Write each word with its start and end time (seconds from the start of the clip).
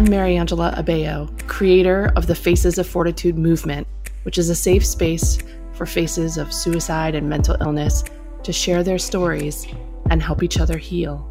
I'm 0.00 0.06
Mariangela 0.06 0.74
Abeo, 0.78 1.28
creator 1.46 2.10
of 2.16 2.26
the 2.26 2.34
Faces 2.34 2.78
of 2.78 2.86
Fortitude 2.86 3.36
movement, 3.36 3.86
which 4.22 4.38
is 4.38 4.48
a 4.48 4.54
safe 4.54 4.82
space 4.82 5.36
for 5.74 5.84
faces 5.84 6.38
of 6.38 6.54
suicide 6.54 7.14
and 7.14 7.28
mental 7.28 7.54
illness 7.60 8.02
to 8.42 8.50
share 8.50 8.82
their 8.82 8.96
stories 8.96 9.66
and 10.08 10.22
help 10.22 10.42
each 10.42 10.58
other 10.58 10.78
heal. 10.78 11.30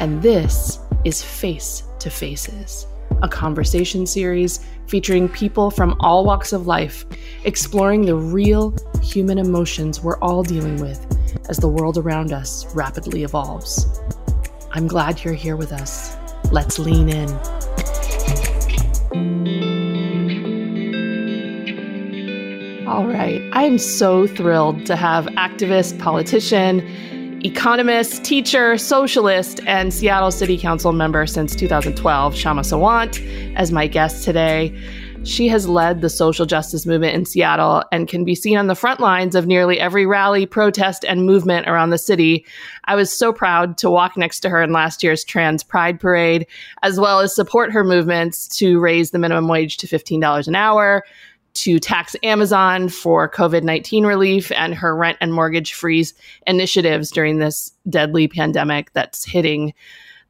And 0.00 0.20
this 0.20 0.80
is 1.06 1.22
Face 1.22 1.84
to 2.00 2.10
Faces, 2.10 2.86
a 3.22 3.28
conversation 3.28 4.04
series 4.06 4.66
featuring 4.86 5.26
people 5.26 5.70
from 5.70 5.96
all 6.00 6.26
walks 6.26 6.52
of 6.52 6.66
life, 6.66 7.06
exploring 7.44 8.04
the 8.04 8.16
real 8.16 8.76
human 9.02 9.38
emotions 9.38 10.02
we're 10.02 10.18
all 10.18 10.42
dealing 10.42 10.76
with 10.76 11.00
as 11.48 11.56
the 11.56 11.70
world 11.70 11.96
around 11.96 12.34
us 12.34 12.66
rapidly 12.74 13.22
evolves. 13.22 13.98
I'm 14.72 14.86
glad 14.86 15.24
you're 15.24 15.32
here 15.32 15.56
with 15.56 15.72
us. 15.72 16.18
Let's 16.52 16.78
lean 16.78 17.08
in. 17.08 17.30
All 22.86 23.06
right. 23.06 23.42
I 23.52 23.62
am 23.62 23.78
so 23.78 24.26
thrilled 24.26 24.84
to 24.84 24.94
have 24.94 25.24
activist, 25.28 25.98
politician, 25.98 26.80
economist, 27.42 28.22
teacher, 28.22 28.76
socialist, 28.76 29.60
and 29.66 29.94
Seattle 29.94 30.30
City 30.30 30.58
Council 30.58 30.92
member 30.92 31.26
since 31.26 31.56
2012, 31.56 32.34
Kshama 32.34 32.60
Sawant, 32.60 33.54
as 33.56 33.72
my 33.72 33.86
guest 33.86 34.22
today. 34.22 34.78
She 35.24 35.46
has 35.48 35.68
led 35.68 36.00
the 36.00 36.10
social 36.10 36.46
justice 36.46 36.84
movement 36.84 37.14
in 37.14 37.24
Seattle 37.24 37.84
and 37.92 38.08
can 38.08 38.24
be 38.24 38.34
seen 38.34 38.58
on 38.58 38.66
the 38.66 38.74
front 38.74 38.98
lines 38.98 39.36
of 39.36 39.46
nearly 39.46 39.78
every 39.78 40.04
rally, 40.04 40.46
protest, 40.46 41.04
and 41.04 41.24
movement 41.24 41.68
around 41.68 41.90
the 41.90 41.98
city. 41.98 42.44
I 42.86 42.96
was 42.96 43.12
so 43.12 43.32
proud 43.32 43.78
to 43.78 43.90
walk 43.90 44.16
next 44.16 44.40
to 44.40 44.48
her 44.48 44.60
in 44.60 44.72
last 44.72 45.02
year's 45.02 45.22
Trans 45.22 45.62
Pride 45.62 46.00
Parade, 46.00 46.46
as 46.82 46.98
well 46.98 47.20
as 47.20 47.34
support 47.34 47.70
her 47.70 47.84
movements 47.84 48.48
to 48.58 48.80
raise 48.80 49.12
the 49.12 49.18
minimum 49.18 49.46
wage 49.46 49.76
to 49.78 49.86
$15 49.86 50.48
an 50.48 50.56
hour, 50.56 51.04
to 51.54 51.78
tax 51.78 52.16
Amazon 52.24 52.88
for 52.88 53.28
COVID 53.30 53.62
19 53.62 54.04
relief, 54.04 54.50
and 54.52 54.74
her 54.74 54.96
rent 54.96 55.18
and 55.20 55.32
mortgage 55.32 55.72
freeze 55.72 56.14
initiatives 56.48 57.12
during 57.12 57.38
this 57.38 57.70
deadly 57.88 58.26
pandemic 58.26 58.92
that's 58.92 59.24
hitting 59.24 59.72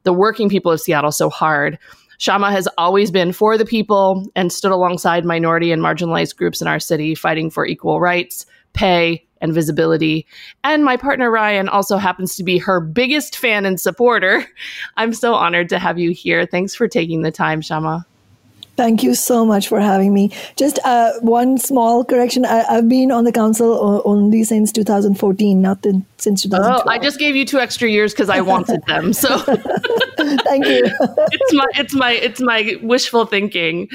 the 0.03 0.13
working 0.13 0.49
people 0.49 0.71
of 0.71 0.81
Seattle 0.81 1.11
so 1.11 1.29
hard. 1.29 1.79
Kshama 2.23 2.51
has 2.51 2.69
always 2.77 3.11
been 3.11 3.33
for 3.33 3.57
the 3.57 3.65
people 3.65 4.25
and 4.33 4.49
stood 4.49 4.71
alongside 4.71 5.25
minority 5.25 5.73
and 5.73 5.81
marginalized 5.81 6.37
groups 6.37 6.61
in 6.61 6.69
our 6.69 6.79
city, 6.79 7.15
fighting 7.15 7.49
for 7.49 7.65
equal 7.65 7.99
rights, 7.99 8.45
pay, 8.71 9.27
and 9.41 9.53
visibility. 9.53 10.25
And 10.63 10.85
my 10.85 10.95
partner 10.95 11.29
Ryan 11.29 11.67
also 11.67 11.97
happens 11.97 12.37
to 12.37 12.43
be 12.45 12.57
her 12.59 12.79
biggest 12.79 13.35
fan 13.35 13.65
and 13.65 13.77
supporter. 13.77 14.45
I'm 14.95 15.11
so 15.11 15.33
honored 15.33 15.67
to 15.67 15.79
have 15.79 15.99
you 15.99 16.11
here. 16.11 16.45
Thanks 16.45 16.73
for 16.73 16.87
taking 16.87 17.23
the 17.23 17.31
time, 17.31 17.59
Kshama. 17.59 18.05
Thank 18.75 19.03
you 19.03 19.13
so 19.13 19.45
much 19.45 19.67
for 19.67 19.79
having 19.79 20.13
me. 20.13 20.31
Just 20.55 20.79
uh, 20.83 21.11
one 21.19 21.59
small 21.59 22.03
correction. 22.03 22.43
I, 22.43 22.63
have 22.73 22.89
been 22.89 23.11
on 23.11 23.23
the 23.23 23.31
council 23.31 24.01
only 24.03 24.43
since 24.43 24.71
2014, 24.71 25.61
not 25.61 25.83
the, 25.83 26.01
since 26.17 26.41
2012. 26.41 26.83
Oh, 26.85 26.89
I 26.89 26.97
just 26.97 27.19
gave 27.19 27.35
you 27.35 27.45
two 27.45 27.59
extra 27.59 27.87
years 27.87 28.13
because 28.13 28.29
I 28.29 28.41
wanted 28.41 28.83
them. 28.87 29.13
So 29.13 29.37
thank 30.17 30.65
you. 30.65 30.85
it's 30.99 31.53
my 31.53 31.65
it's 31.75 31.93
my 31.93 32.11
it's 32.13 32.41
my 32.41 32.75
wishful 32.81 33.27
thinking. 33.27 33.89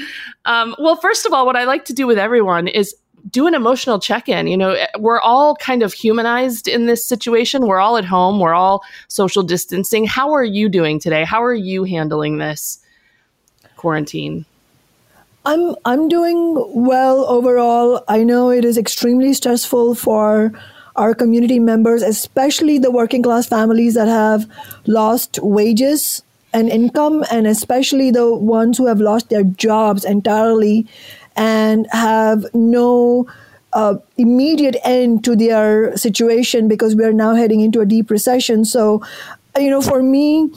Um, 0.45 0.75
well, 0.79 0.95
first 0.95 1.25
of 1.25 1.33
all, 1.33 1.45
what 1.45 1.57
I 1.57 1.65
like 1.65 1.83
to 1.85 1.93
do 1.93 2.07
with 2.07 2.17
everyone 2.17 2.69
is 2.69 2.95
do 3.29 3.47
an 3.47 3.53
emotional 3.53 3.99
check-in. 3.99 4.47
You 4.47 4.55
know, 4.55 4.85
we're 4.97 5.19
all 5.19 5.55
kind 5.57 5.83
of 5.83 5.91
humanized 5.91 6.69
in 6.69 6.85
this 6.85 7.03
situation. 7.03 7.67
We're 7.67 7.79
all 7.79 7.97
at 7.97 8.05
home. 8.05 8.39
We're 8.39 8.53
all 8.53 8.81
social 9.09 9.43
distancing. 9.43 10.05
How 10.05 10.31
are 10.31 10.43
you 10.43 10.69
doing 10.69 11.01
today? 11.01 11.25
How 11.25 11.43
are 11.43 11.53
you 11.53 11.83
handling 11.83 12.37
this 12.37 12.79
quarantine? 13.75 14.45
I'm 15.45 15.75
I'm 15.85 16.09
doing 16.09 16.55
well 16.75 17.25
overall. 17.25 18.03
I 18.07 18.23
know 18.23 18.49
it 18.51 18.65
is 18.65 18.77
extremely 18.77 19.33
stressful 19.33 19.95
for 19.95 20.51
our 20.95 21.15
community 21.15 21.59
members, 21.59 22.01
especially 22.01 22.77
the 22.77 22.91
working 22.91 23.23
class 23.23 23.47
families 23.47 23.93
that 23.93 24.07
have 24.07 24.45
lost 24.85 25.39
wages 25.41 26.23
and 26.51 26.69
income, 26.69 27.23
and 27.31 27.47
especially 27.47 28.11
the 28.11 28.33
ones 28.35 28.77
who 28.77 28.87
have 28.87 28.99
lost 28.99 29.29
their 29.29 29.43
jobs 29.43 30.03
entirely 30.03 30.87
and 31.35 31.87
have 31.91 32.45
no 32.53 33.25
uh, 33.71 33.95
immediate 34.17 34.75
end 34.83 35.23
to 35.23 35.35
their 35.35 35.95
situation 35.95 36.67
because 36.67 36.95
we 36.95 37.05
are 37.05 37.13
now 37.13 37.33
heading 37.33 37.61
into 37.61 37.79
a 37.79 37.85
deep 37.85 38.09
recession. 38.09 38.65
So, 38.65 39.01
you 39.57 39.69
know, 39.69 39.81
for 39.81 40.03
me, 40.03 40.49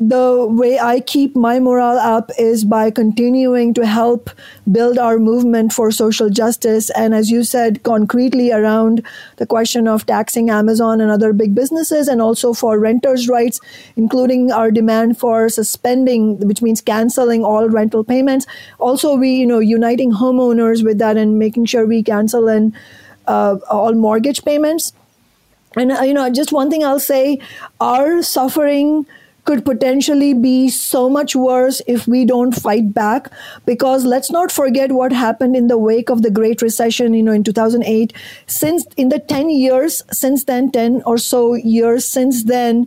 the 0.00 0.46
way 0.48 0.78
I 0.78 1.00
keep 1.00 1.36
my 1.36 1.60
morale 1.60 1.98
up 1.98 2.30
is 2.38 2.64
by 2.64 2.90
continuing 2.90 3.74
to 3.74 3.86
help 3.86 4.30
build 4.72 4.98
our 4.98 5.18
movement 5.18 5.74
for 5.74 5.90
social 5.90 6.30
justice. 6.30 6.88
And 6.90 7.14
as 7.14 7.30
you 7.30 7.44
said, 7.44 7.82
concretely 7.82 8.50
around 8.50 9.06
the 9.36 9.46
question 9.46 9.86
of 9.86 10.06
taxing 10.06 10.48
Amazon 10.48 11.02
and 11.02 11.10
other 11.10 11.34
big 11.34 11.54
businesses, 11.54 12.08
and 12.08 12.22
also 12.22 12.54
for 12.54 12.78
renters' 12.78 13.28
rights, 13.28 13.60
including 13.94 14.50
our 14.50 14.70
demand 14.70 15.18
for 15.18 15.50
suspending, 15.50 16.40
which 16.48 16.62
means 16.62 16.80
canceling 16.80 17.44
all 17.44 17.68
rental 17.68 18.02
payments. 18.02 18.46
Also, 18.78 19.16
we, 19.16 19.34
you 19.34 19.46
know, 19.46 19.60
uniting 19.60 20.12
homeowners 20.12 20.82
with 20.82 20.98
that 20.98 21.18
and 21.18 21.38
making 21.38 21.66
sure 21.66 21.84
we 21.84 22.02
cancel 22.02 22.48
and 22.48 22.74
uh, 23.26 23.56
all 23.68 23.92
mortgage 23.92 24.44
payments. 24.44 24.94
And, 25.76 25.92
uh, 25.92 26.02
you 26.02 26.14
know, 26.14 26.28
just 26.30 26.52
one 26.52 26.70
thing 26.70 26.84
I'll 26.84 26.98
say 26.98 27.38
our 27.80 28.22
suffering 28.22 29.06
could 29.44 29.64
potentially 29.64 30.34
be 30.34 30.68
so 30.68 31.08
much 31.08 31.34
worse 31.36 31.80
if 31.86 32.06
we 32.06 32.24
don't 32.24 32.52
fight 32.52 32.92
back 32.94 33.30
because 33.66 34.04
let's 34.04 34.30
not 34.30 34.52
forget 34.52 34.92
what 34.92 35.12
happened 35.12 35.56
in 35.56 35.68
the 35.68 35.78
wake 35.78 36.10
of 36.10 36.22
the 36.22 36.30
great 36.30 36.62
recession 36.62 37.14
you 37.14 37.22
know 37.22 37.32
in 37.32 37.44
2008 37.44 38.12
since 38.46 38.86
in 38.96 39.08
the 39.08 39.18
10 39.18 39.50
years 39.50 40.02
since 40.12 40.44
then 40.44 40.70
10 40.70 41.02
or 41.06 41.18
so 41.18 41.54
years 41.54 42.04
since 42.04 42.44
then 42.44 42.86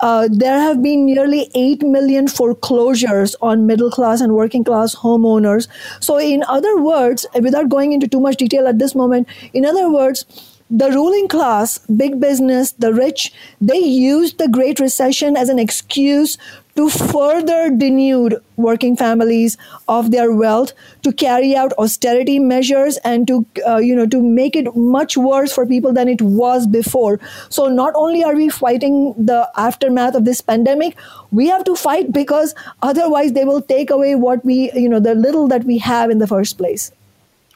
uh, 0.00 0.28
there 0.30 0.60
have 0.60 0.82
been 0.82 1.04
nearly 1.04 1.50
8 1.54 1.82
million 1.82 2.28
foreclosures 2.28 3.34
on 3.42 3.66
middle 3.66 3.90
class 3.90 4.20
and 4.20 4.32
working 4.34 4.62
class 4.62 4.94
homeowners. 4.94 5.66
So, 6.00 6.18
in 6.18 6.44
other 6.44 6.80
words, 6.80 7.26
without 7.40 7.68
going 7.68 7.92
into 7.92 8.06
too 8.06 8.20
much 8.20 8.36
detail 8.36 8.68
at 8.68 8.78
this 8.78 8.94
moment, 8.94 9.26
in 9.52 9.64
other 9.64 9.90
words, 9.90 10.24
the 10.70 10.90
ruling 10.90 11.28
class, 11.28 11.78
big 11.78 12.20
business, 12.20 12.72
the 12.72 12.92
rich, 12.92 13.32
they 13.60 13.78
used 13.78 14.38
the 14.38 14.48
Great 14.48 14.80
Recession 14.80 15.36
as 15.36 15.48
an 15.48 15.58
excuse 15.58 16.36
to 16.76 16.88
further 16.88 17.70
denude 17.70 18.40
working 18.56 18.96
families 18.96 19.56
of 19.88 20.10
their 20.12 20.32
wealth, 20.32 20.72
to 21.02 21.12
carry 21.12 21.56
out 21.56 21.72
austerity 21.72 22.38
measures, 22.38 22.98
and 22.98 23.26
to 23.26 23.44
uh, 23.66 23.78
you 23.78 23.96
know 23.96 24.06
to 24.06 24.22
make 24.22 24.54
it 24.54 24.76
much 24.76 25.16
worse 25.16 25.52
for 25.52 25.66
people 25.66 25.92
than 25.92 26.06
it 26.06 26.22
was 26.22 26.66
before. 26.66 27.18
So 27.48 27.66
not 27.66 27.94
only 27.96 28.22
are 28.22 28.36
we 28.36 28.48
fighting 28.48 29.14
the 29.16 29.50
aftermath 29.56 30.14
of 30.14 30.24
this 30.24 30.40
pandemic, 30.40 30.96
we 31.32 31.48
have 31.48 31.64
to 31.64 31.74
fight 31.74 32.12
because 32.12 32.54
otherwise 32.82 33.32
they 33.32 33.44
will 33.44 33.62
take 33.62 33.90
away 33.90 34.14
what 34.14 34.44
we 34.44 34.70
you 34.72 34.88
know 34.88 35.00
the 35.00 35.14
little 35.14 35.48
that 35.48 35.64
we 35.64 35.78
have 35.78 36.10
in 36.10 36.18
the 36.18 36.28
first 36.28 36.58
place. 36.58 36.92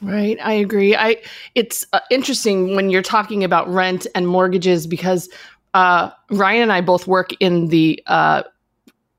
Right, 0.02 0.36
I 0.42 0.52
agree. 0.54 0.96
I 0.96 1.18
it's 1.54 1.86
uh, 1.92 2.00
interesting 2.10 2.74
when 2.74 2.90
you're 2.90 3.02
talking 3.02 3.44
about 3.44 3.68
rent 3.68 4.06
and 4.16 4.26
mortgages 4.26 4.86
because 4.86 5.28
uh, 5.74 6.10
Ryan 6.30 6.62
and 6.62 6.72
I 6.72 6.80
both 6.80 7.06
work 7.06 7.30
in 7.38 7.68
the 7.68 8.02
uh, 8.08 8.42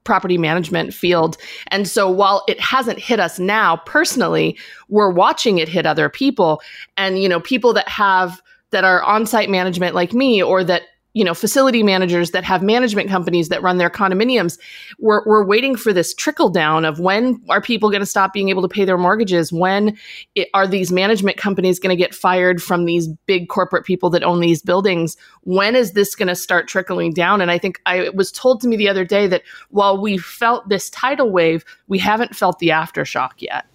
property 0.04 0.38
management 0.38 0.94
field, 0.94 1.38
and 1.68 1.88
so 1.88 2.10
while 2.10 2.44
it 2.50 2.60
hasn't 2.60 3.00
hit 3.00 3.20
us 3.22 3.40
now 3.40 3.78
personally, 3.86 4.58
we're 4.90 5.12
watching 5.12 5.58
it 5.58 5.70
hit 5.70 5.86
other 5.86 6.10
people, 6.10 6.62
and 6.98 7.18
you 7.22 7.30
know 7.30 7.40
people 7.40 7.74
that 7.74 7.88
have 7.88 8.42
that 8.72 8.84
are 8.84 9.02
on-site 9.04 9.50
management 9.50 9.96
like 9.96 10.14
me 10.14 10.44
or 10.44 10.64
that 10.66 10.84
you 11.14 11.24
know 11.24 11.34
facility 11.34 11.84
managers 11.84 12.32
that 12.32 12.44
have 12.44 12.62
management 12.62 13.10
companies 13.10 13.50
that 13.50 13.62
run 13.62 13.78
their 13.78 13.90
condominiums 13.90 14.58
we're, 15.00 15.24
we're 15.26 15.46
waiting 15.46 15.76
for 15.76 15.94
this 15.94 16.14
trickle 16.14 16.50
down 16.50 16.86
of 16.86 17.00
when 17.00 17.42
are 17.50 17.62
people 17.62 17.90
going 17.90 18.02
to 18.02 18.06
stop 18.06 18.34
being 18.34 18.50
able 18.50 18.62
to 18.62 18.68
pay 18.68 18.86
their 18.86 18.98
mortgages? 18.98 19.52
When 19.52 19.98
it, 20.36 20.50
are 20.54 20.68
these 20.68 20.92
management 20.92 21.38
companies 21.38 21.80
going 21.80 21.96
to 21.96 22.02
get 22.02 22.16
fired 22.16 22.62
from 22.62 22.86
these 22.86 23.08
big 23.26 23.50
corporate 23.50 23.86
people 23.86 24.10
that 24.12 24.24
own 24.24 24.40
these 24.40 24.62
buildings? 24.62 25.18
When 25.42 25.76
is 25.76 25.92
this 25.92 26.16
going 26.16 26.28
to 26.28 26.36
start 26.36 26.68
trickling 26.68 27.14
down? 27.14 27.42
And 27.42 27.52
i 27.52 27.58
think 27.58 27.82
i 27.86 28.10
was 28.14 28.32
told 28.32 28.62
to 28.62 28.68
me 28.68 28.76
the 28.76 28.90
other 28.90 29.06
day 29.06 29.28
that 29.28 29.44
while 29.70 30.00
we 30.00 30.18
felt 30.18 30.70
this 30.70 30.90
tidal 30.90 31.32
wave 31.32 31.64
we 31.88 31.98
haven't 32.00 32.36
felt 32.36 32.60
the 32.60 32.70
aftershock 32.70 33.32
yet 33.38 33.66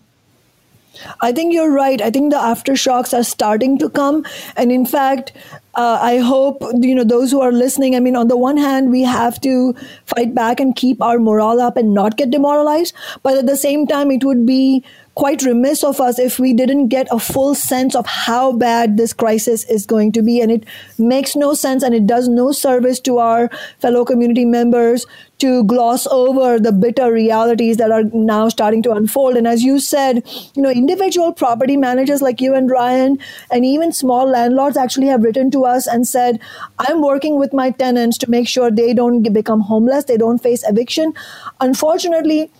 I 1.20 1.32
think 1.32 1.52
you're 1.52 1.72
right. 1.72 2.00
I 2.00 2.10
think 2.10 2.32
the 2.32 2.38
aftershocks 2.38 3.16
are 3.16 3.22
starting 3.24 3.78
to 3.78 3.88
come. 3.88 4.24
And 4.56 4.72
in 4.72 4.86
fact, 4.86 5.32
uh, 5.74 5.98
I 6.02 6.18
hope 6.18 6.62
you 6.74 6.94
know 6.94 7.04
those 7.04 7.30
who 7.30 7.40
are 7.40 7.52
listening. 7.52 7.94
I 7.94 8.00
mean, 8.00 8.16
on 8.16 8.28
the 8.28 8.36
one 8.36 8.56
hand, 8.56 8.90
we 8.90 9.02
have 9.02 9.40
to 9.42 9.74
fight 10.06 10.34
back 10.34 10.58
and 10.60 10.74
keep 10.74 11.00
our 11.00 11.18
morale 11.18 11.60
up 11.60 11.76
and 11.76 11.94
not 11.94 12.16
get 12.16 12.30
demoralized, 12.30 12.94
but 13.22 13.38
at 13.38 13.46
the 13.46 13.56
same 13.56 13.86
time, 13.86 14.10
it 14.10 14.24
would 14.24 14.44
be 14.44 14.84
quite 15.18 15.42
remiss 15.42 15.82
of 15.82 16.00
us 16.00 16.16
if 16.16 16.38
we 16.38 16.52
didn't 16.52 16.86
get 16.86 17.08
a 17.10 17.18
full 17.18 17.52
sense 17.52 17.96
of 17.96 18.06
how 18.06 18.52
bad 18.52 18.96
this 18.96 19.12
crisis 19.12 19.64
is 19.64 19.84
going 19.84 20.12
to 20.12 20.22
be. 20.22 20.40
And 20.40 20.52
it 20.52 20.64
makes 20.96 21.34
no 21.34 21.54
sense 21.54 21.82
and 21.82 21.92
it 21.92 22.06
does 22.06 22.28
no 22.28 22.52
service 22.52 23.00
to 23.00 23.18
our 23.18 23.50
fellow 23.80 24.04
community 24.04 24.44
members 24.44 25.06
to 25.38 25.64
gloss 25.64 26.06
over 26.06 26.60
the 26.60 26.70
bitter 26.70 27.12
realities 27.12 27.78
that 27.78 27.90
are 27.90 28.04
now 28.04 28.48
starting 28.48 28.80
to 28.84 28.92
unfold. 28.92 29.36
And 29.36 29.48
as 29.48 29.64
you 29.64 29.80
said, 29.80 30.22
you 30.54 30.62
know, 30.62 30.70
individual 30.70 31.32
property 31.32 31.76
managers 31.76 32.22
like 32.22 32.40
you 32.40 32.54
and 32.54 32.70
Ryan, 32.70 33.18
and 33.50 33.64
even 33.64 33.90
small 33.90 34.30
landlords 34.30 34.76
actually 34.76 35.08
have 35.08 35.24
written 35.24 35.50
to 35.50 35.64
us 35.64 35.88
and 35.88 36.06
said, 36.06 36.38
I'm 36.78 37.02
working 37.02 37.40
with 37.40 37.52
my 37.52 37.72
tenants 37.72 38.18
to 38.18 38.30
make 38.30 38.46
sure 38.46 38.70
they 38.70 38.94
don't 38.94 39.24
become 39.32 39.62
homeless, 39.62 40.04
they 40.04 40.16
don't 40.16 40.38
face 40.38 40.62
eviction. 40.68 41.12
Unfortunately, 41.60 42.52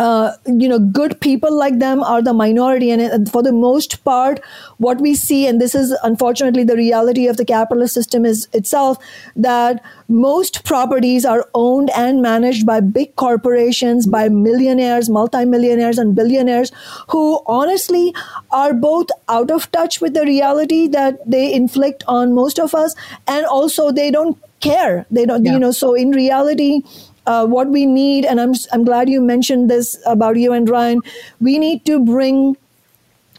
uh, 0.00 0.32
you 0.46 0.66
know, 0.66 0.78
good 0.78 1.20
people 1.20 1.52
like 1.52 1.78
them 1.78 2.02
are 2.02 2.22
the 2.22 2.32
minority. 2.32 2.90
And 2.90 3.30
for 3.30 3.42
the 3.42 3.52
most 3.52 4.02
part, 4.02 4.40
what 4.78 4.98
we 4.98 5.14
see, 5.14 5.46
and 5.46 5.60
this 5.60 5.74
is 5.74 5.90
unfortunately 6.02 6.64
the 6.64 6.76
reality 6.76 7.26
of 7.26 7.36
the 7.36 7.44
capitalist 7.44 7.92
system 7.92 8.24
is 8.24 8.48
itself, 8.54 8.96
that 9.36 9.84
most 10.08 10.64
properties 10.64 11.26
are 11.26 11.46
owned 11.52 11.90
and 11.90 12.22
managed 12.22 12.64
by 12.64 12.80
big 12.80 13.14
corporations, 13.16 14.06
by 14.06 14.30
millionaires, 14.30 15.10
multimillionaires, 15.10 15.98
and 15.98 16.14
billionaires 16.14 16.72
who 17.08 17.42
honestly 17.46 18.14
are 18.50 18.72
both 18.72 19.08
out 19.28 19.50
of 19.50 19.70
touch 19.70 20.00
with 20.00 20.14
the 20.14 20.24
reality 20.24 20.88
that 20.88 21.18
they 21.30 21.52
inflict 21.52 22.04
on 22.08 22.32
most 22.32 22.58
of 22.58 22.74
us, 22.74 22.94
and 23.26 23.44
also 23.44 23.90
they 23.92 24.10
don't 24.10 24.38
care. 24.60 25.06
They 25.10 25.26
don't, 25.26 25.44
yeah. 25.44 25.52
you 25.52 25.58
know, 25.58 25.72
so 25.72 25.94
in 25.94 26.10
reality, 26.10 26.80
uh, 27.30 27.46
what 27.46 27.68
we 27.76 27.86
need, 27.86 28.24
and 28.32 28.40
I'm 28.44 28.54
I'm 28.72 28.84
glad 28.90 29.08
you 29.16 29.20
mentioned 29.30 29.70
this 29.70 29.92
about 30.14 30.36
you 30.44 30.52
and 30.58 30.68
Ryan. 30.76 31.02
We 31.48 31.58
need 31.64 31.84
to 31.90 31.98
bring, 32.12 32.56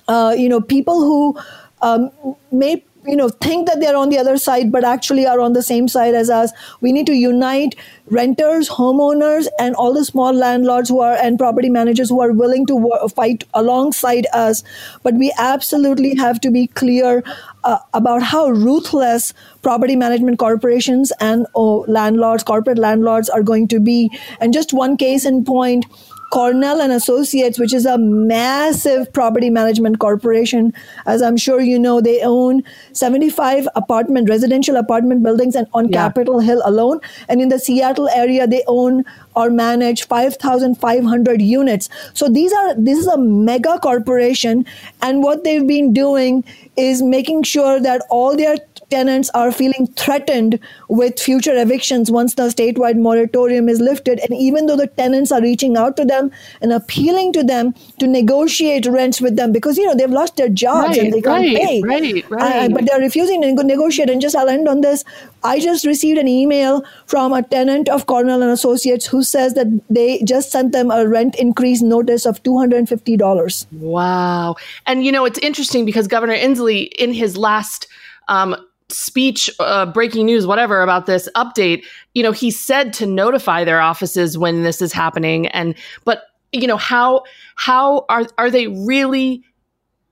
uh, 0.07 0.35
you 0.37 0.49
know, 0.49 0.61
people 0.61 1.01
who 1.01 1.39
um, 1.81 2.11
may 2.51 2.83
you 3.05 3.15
know 3.15 3.29
think 3.29 3.67
that 3.67 3.79
they're 3.79 3.95
on 3.95 4.09
the 4.09 4.17
other 4.17 4.37
side 4.37 4.71
but 4.71 4.83
actually 4.83 5.25
are 5.25 5.39
on 5.39 5.53
the 5.53 5.63
same 5.63 5.87
side 5.87 6.13
as 6.13 6.29
us. 6.29 6.51
We 6.81 6.91
need 6.91 7.07
to 7.07 7.13
unite 7.13 7.75
renters 8.07 8.69
homeowners 8.69 9.47
and 9.59 9.75
all 9.75 9.93
the 9.93 10.05
small 10.05 10.33
landlords 10.33 10.89
who 10.89 10.99
are 10.99 11.13
and 11.13 11.37
property 11.39 11.69
managers 11.69 12.09
who 12.09 12.21
are 12.21 12.31
willing 12.31 12.65
to 12.67 13.09
fight 13.15 13.43
alongside 13.53 14.27
us. 14.33 14.63
But 15.03 15.15
we 15.15 15.33
absolutely 15.37 16.15
have 16.15 16.39
to 16.41 16.51
be 16.51 16.67
clear 16.67 17.23
uh, 17.63 17.79
about 17.93 18.21
how 18.21 18.49
ruthless 18.49 19.33
property 19.61 19.95
management 19.95 20.39
corporations 20.39 21.11
and 21.19 21.47
oh, 21.55 21.85
landlords 21.87 22.43
corporate 22.43 22.77
landlords 22.77 23.29
are 23.29 23.43
going 23.43 23.67
to 23.69 23.79
be. 23.79 24.11
And 24.39 24.53
just 24.53 24.73
one 24.73 24.97
case 24.97 25.25
in 25.25 25.43
point 25.43 25.85
Cornell 26.31 26.81
and 26.81 26.93
Associates, 26.93 27.59
which 27.59 27.73
is 27.73 27.85
a 27.85 27.97
massive 27.97 29.11
property 29.11 29.49
management 29.49 29.99
corporation. 29.99 30.73
As 31.05 31.21
I'm 31.21 31.35
sure 31.35 31.59
you 31.59 31.77
know, 31.77 31.99
they 31.99 32.21
own 32.21 32.63
75 32.93 33.67
apartment, 33.75 34.29
residential 34.29 34.77
apartment 34.77 35.23
buildings 35.23 35.55
and 35.55 35.67
on 35.73 35.89
yeah. 35.89 36.07
Capitol 36.07 36.39
Hill 36.39 36.61
alone. 36.63 37.01
And 37.27 37.41
in 37.41 37.49
the 37.49 37.59
Seattle 37.59 38.07
area, 38.09 38.47
they 38.47 38.63
own 38.67 39.03
or 39.35 39.49
manage 39.49 40.07
5,500 40.07 41.41
units. 41.41 41.89
So 42.13 42.29
these 42.29 42.53
are, 42.53 42.75
this 42.75 42.97
is 42.97 43.07
a 43.07 43.17
mega 43.17 43.77
corporation. 43.79 44.65
And 45.01 45.23
what 45.23 45.43
they've 45.43 45.67
been 45.67 45.93
doing 45.93 46.45
is 46.77 47.01
making 47.01 47.43
sure 47.43 47.79
that 47.81 48.01
all 48.09 48.37
their 48.37 48.55
tenants 48.91 49.31
are 49.33 49.51
feeling 49.51 49.87
threatened 49.95 50.59
with 50.89 51.19
future 51.19 51.55
evictions 51.57 52.11
once 52.11 52.35
the 52.35 52.43
statewide 52.43 52.97
moratorium 52.97 53.67
is 53.67 53.79
lifted. 53.79 54.19
And 54.19 54.33
even 54.33 54.67
though 54.67 54.75
the 54.75 54.87
tenants 54.87 55.31
are 55.31 55.41
reaching 55.41 55.77
out 55.77 55.97
to 55.97 56.05
them 56.05 56.31
and 56.61 56.71
appealing 56.71 57.33
to 57.33 57.43
them 57.43 57.73
to 57.99 58.07
negotiate 58.07 58.85
rents 58.85 59.21
with 59.21 59.37
them 59.37 59.51
because, 59.51 59.77
you 59.77 59.85
know, 59.85 59.95
they've 59.95 60.09
lost 60.09 60.35
their 60.35 60.49
jobs 60.49 60.89
right, 60.89 60.97
and 60.99 61.13
they 61.13 61.21
can't 61.21 61.43
right, 61.43 61.57
pay. 61.57 61.81
Right, 61.81 62.29
right. 62.29 62.65
Uh, 62.65 62.73
but 62.73 62.85
they're 62.85 62.99
refusing 62.99 63.41
to 63.41 63.63
negotiate. 63.63 64.09
And 64.09 64.21
just 64.21 64.35
I'll 64.35 64.49
end 64.49 64.67
on 64.67 64.81
this. 64.81 65.03
I 65.43 65.59
just 65.59 65.85
received 65.85 66.19
an 66.19 66.27
email 66.27 66.83
from 67.07 67.33
a 67.33 67.41
tenant 67.41 67.89
of 67.89 68.05
Cornell 68.05 68.43
and 68.43 68.51
Associates 68.51 69.07
who 69.07 69.23
says 69.23 69.55
that 69.55 69.67
they 69.89 70.21
just 70.23 70.51
sent 70.51 70.71
them 70.73 70.91
a 70.91 71.07
rent 71.07 71.35
increase 71.35 71.81
notice 71.81 72.25
of 72.25 72.43
$250. 72.43 73.65
Wow. 73.71 74.55
And, 74.85 75.05
you 75.05 75.11
know, 75.11 75.25
it's 75.25 75.39
interesting 75.39 75.85
because 75.85 76.07
Governor 76.07 76.35
Inslee, 76.35 76.89
in 76.99 77.13
his 77.13 77.37
last 77.37 77.87
um, 78.27 78.55
speech, 78.91 79.49
uh, 79.59 79.85
breaking 79.85 80.25
news, 80.25 80.45
whatever 80.45 80.81
about 80.81 81.05
this 81.05 81.29
update, 81.35 81.83
you 82.13 82.23
know, 82.23 82.31
he 82.31 82.51
said 82.51 82.93
to 82.93 83.05
notify 83.05 83.63
their 83.63 83.81
offices 83.81 84.37
when 84.37 84.63
this 84.63 84.81
is 84.81 84.93
happening. 84.93 85.47
And, 85.47 85.75
but, 86.05 86.23
you 86.51 86.67
know, 86.67 86.77
how, 86.77 87.23
how 87.55 88.05
are, 88.09 88.25
are 88.37 88.51
they 88.51 88.67
really 88.67 89.43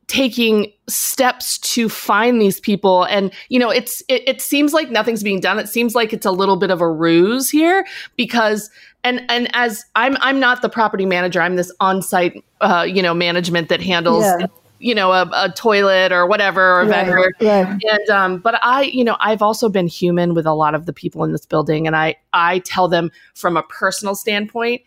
taking 0.08 0.74
steps 0.88 1.60
to 1.60 1.88
find 1.88 2.42
these 2.42 2.60
people? 2.60 3.04
And 3.04 3.32
you 3.50 3.60
know 3.60 3.70
it's 3.70 4.02
it, 4.10 4.24
it, 4.28 4.42
seems 4.42 4.74
like 4.74 4.90
nothing's 4.90 5.22
being 5.22 5.40
done. 5.40 5.60
It 5.60 5.70
seems 5.70 5.94
like 5.94 6.14
it's 6.14 6.26
a 6.26 6.32
little 6.32 6.58
bit 6.58 6.72
of 6.72 6.82
a 6.82 6.90
ruse 6.90 7.50
here 7.50 7.86
because 8.18 8.72
and 9.04 9.22
and 9.30 9.48
as 9.54 9.86
i'm 9.96 10.18
i'm 10.20 10.40
not 10.40 10.64
the 10.64 10.70
property 10.70 11.06
manager. 11.06 11.42
I'm 11.42 11.56
this 11.56 11.72
on-site 11.80 12.44
uh, 12.60 12.88
you 12.90 13.04
know 13.04 13.14
management 13.14 13.70
that 13.70 13.82
handles 13.82 14.24
yeah 14.24 14.48
you 14.80 14.96
know 14.96 15.12
a, 15.12 15.30
a, 15.34 15.52
toilet 15.52 16.12
or 16.12 16.26
whatever 16.26 16.80
or 16.80 16.86
right, 16.86 17.06
vendor. 17.06 17.34
right. 17.42 17.82
and 17.84 18.10
um 18.10 18.38
but 18.40 18.60
i 18.64 18.84
you 18.84 19.04
know 19.04 19.18
i've 19.20 19.42
also 19.42 19.70
been 19.70 19.88
human 19.88 20.34
with 20.34 20.46
a 20.46 20.54
lot 20.54 20.74
of 20.74 20.86
the 20.86 20.94
people 20.94 21.24
in 21.24 21.32
this 21.32 21.46
building 21.46 21.86
and 21.86 21.96
i 21.96 22.16
i 22.34 22.60
tell 22.60 22.88
them 22.88 23.12
from 23.36 23.58
a 23.58 23.64
personal 23.64 24.16
standpoint 24.16 24.82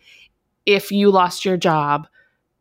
if 0.66 0.90
you 0.90 1.10
lost 1.10 1.44
your 1.44 1.56
job 1.56 2.06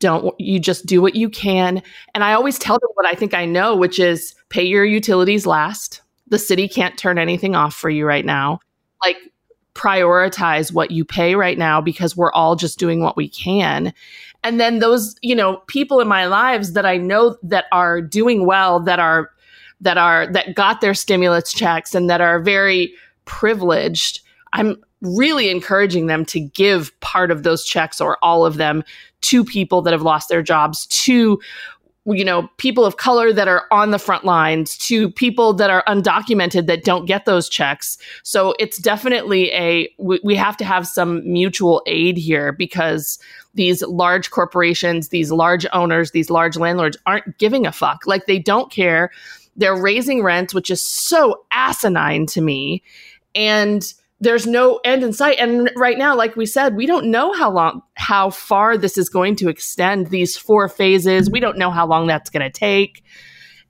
don't 0.01 0.37
you 0.39 0.59
just 0.59 0.87
do 0.87 1.01
what 1.01 1.15
you 1.15 1.29
can. 1.29 1.81
And 2.13 2.23
i 2.23 2.33
always 2.33 2.59
tell 2.59 2.77
them 2.77 2.89
what 2.95 3.05
i 3.05 3.13
think 3.13 3.33
i 3.33 3.45
know 3.45 3.75
which 3.75 3.99
is 3.99 4.35
pay 4.49 4.63
your 4.63 4.83
utilities 4.83 5.45
last. 5.45 6.01
The 6.27 6.39
city 6.39 6.67
can't 6.67 6.97
turn 6.97 7.17
anything 7.17 7.55
off 7.55 7.73
for 7.73 7.89
you 7.89 8.05
right 8.05 8.25
now. 8.25 8.59
Like 9.03 9.17
prioritize 9.73 10.73
what 10.73 10.91
you 10.91 11.05
pay 11.05 11.35
right 11.35 11.57
now 11.57 11.79
because 11.79 12.17
we're 12.17 12.31
all 12.33 12.55
just 12.55 12.77
doing 12.77 13.01
what 13.01 13.15
we 13.15 13.27
can. 13.29 13.93
And 14.43 14.59
then 14.59 14.79
those 14.79 15.15
you 15.21 15.35
know 15.35 15.57
people 15.67 15.99
in 15.99 16.07
my 16.07 16.25
lives 16.25 16.73
that 16.73 16.85
i 16.85 16.97
know 16.97 17.37
that 17.43 17.65
are 17.71 18.01
doing 18.01 18.45
well 18.45 18.79
that 18.79 18.99
are 18.99 19.29
that 19.81 19.97
are 19.97 20.27
that 20.31 20.55
got 20.55 20.81
their 20.81 20.93
stimulus 20.93 21.53
checks 21.53 21.93
and 21.93 22.09
that 22.09 22.21
are 22.21 22.39
very 22.39 22.93
privileged 23.25 24.21
i'm 24.53 24.75
really 25.01 25.49
encouraging 25.49 26.07
them 26.07 26.25
to 26.25 26.39
give 26.39 26.99
part 27.01 27.31
of 27.31 27.43
those 27.43 27.65
checks 27.65 28.01
or 28.01 28.17
all 28.23 28.45
of 28.45 28.57
them 28.57 28.83
to 29.21 29.43
people 29.43 29.81
that 29.81 29.93
have 29.93 30.01
lost 30.01 30.29
their 30.29 30.43
jobs 30.43 30.87
to 30.87 31.39
you 32.05 32.25
know 32.25 32.49
people 32.57 32.83
of 32.83 32.97
color 32.97 33.31
that 33.31 33.47
are 33.47 33.65
on 33.71 33.91
the 33.91 33.99
front 33.99 34.25
lines 34.25 34.75
to 34.77 35.11
people 35.11 35.53
that 35.53 35.69
are 35.69 35.83
undocumented 35.87 36.65
that 36.65 36.83
don't 36.83 37.05
get 37.05 37.25
those 37.25 37.47
checks 37.47 37.97
so 38.23 38.55
it's 38.57 38.79
definitely 38.79 39.51
a 39.53 39.87
we, 39.99 40.19
we 40.23 40.35
have 40.35 40.57
to 40.57 40.65
have 40.65 40.87
some 40.87 41.21
mutual 41.31 41.83
aid 41.85 42.17
here 42.17 42.51
because 42.51 43.19
these 43.53 43.81
large 43.83 44.31
corporations, 44.31 45.09
these 45.09 45.31
large 45.31 45.65
owners, 45.73 46.11
these 46.11 46.29
large 46.29 46.57
landlords 46.57 46.97
aren't 47.05 47.37
giving 47.37 47.65
a 47.65 47.71
fuck. 47.71 48.05
Like 48.05 48.25
they 48.25 48.39
don't 48.39 48.71
care. 48.71 49.11
They're 49.55 49.79
raising 49.79 50.23
rents, 50.23 50.53
which 50.53 50.69
is 50.69 50.85
so 50.85 51.43
asinine 51.51 52.25
to 52.27 52.41
me. 52.41 52.81
And 53.35 53.93
there's 54.21 54.45
no 54.47 54.79
end 54.85 55.03
in 55.03 55.11
sight. 55.11 55.37
And 55.39 55.69
right 55.75 55.97
now, 55.97 56.15
like 56.15 56.35
we 56.35 56.45
said, 56.45 56.75
we 56.75 56.85
don't 56.85 57.09
know 57.09 57.33
how 57.33 57.51
long, 57.51 57.81
how 57.95 58.29
far 58.29 58.77
this 58.77 58.97
is 58.97 59.09
going 59.09 59.35
to 59.37 59.49
extend 59.49 60.07
these 60.07 60.37
four 60.37 60.69
phases. 60.69 61.29
We 61.29 61.39
don't 61.39 61.57
know 61.57 61.71
how 61.71 61.87
long 61.87 62.07
that's 62.07 62.29
going 62.29 62.43
to 62.43 62.51
take. 62.51 63.03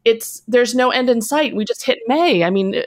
It's, 0.03 0.41
there's 0.47 0.75
no 0.75 0.91
end 0.91 1.09
in 1.09 1.21
sight. 1.21 1.55
We 1.55 1.63
just 1.63 1.85
hit 1.85 1.99
May. 2.07 2.43
I 2.43 2.49
mean, 2.49 2.75
uh, 2.75 2.81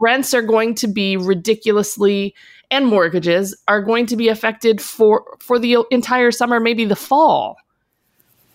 rents 0.00 0.34
are 0.34 0.42
going 0.42 0.74
to 0.76 0.86
be 0.86 1.16
ridiculously 1.16 2.34
and 2.70 2.86
mortgages 2.86 3.54
are 3.68 3.82
going 3.82 4.06
to 4.06 4.16
be 4.16 4.28
affected 4.28 4.80
for 4.80 5.36
for 5.40 5.58
the 5.58 5.78
entire 5.90 6.30
summer, 6.30 6.58
maybe 6.58 6.86
the 6.86 6.96
fall. 6.96 7.56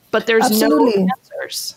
But 0.09 0.25
there's 0.25 0.45
Absolutely. 0.45 1.03
no 1.03 1.09
answers. 1.19 1.75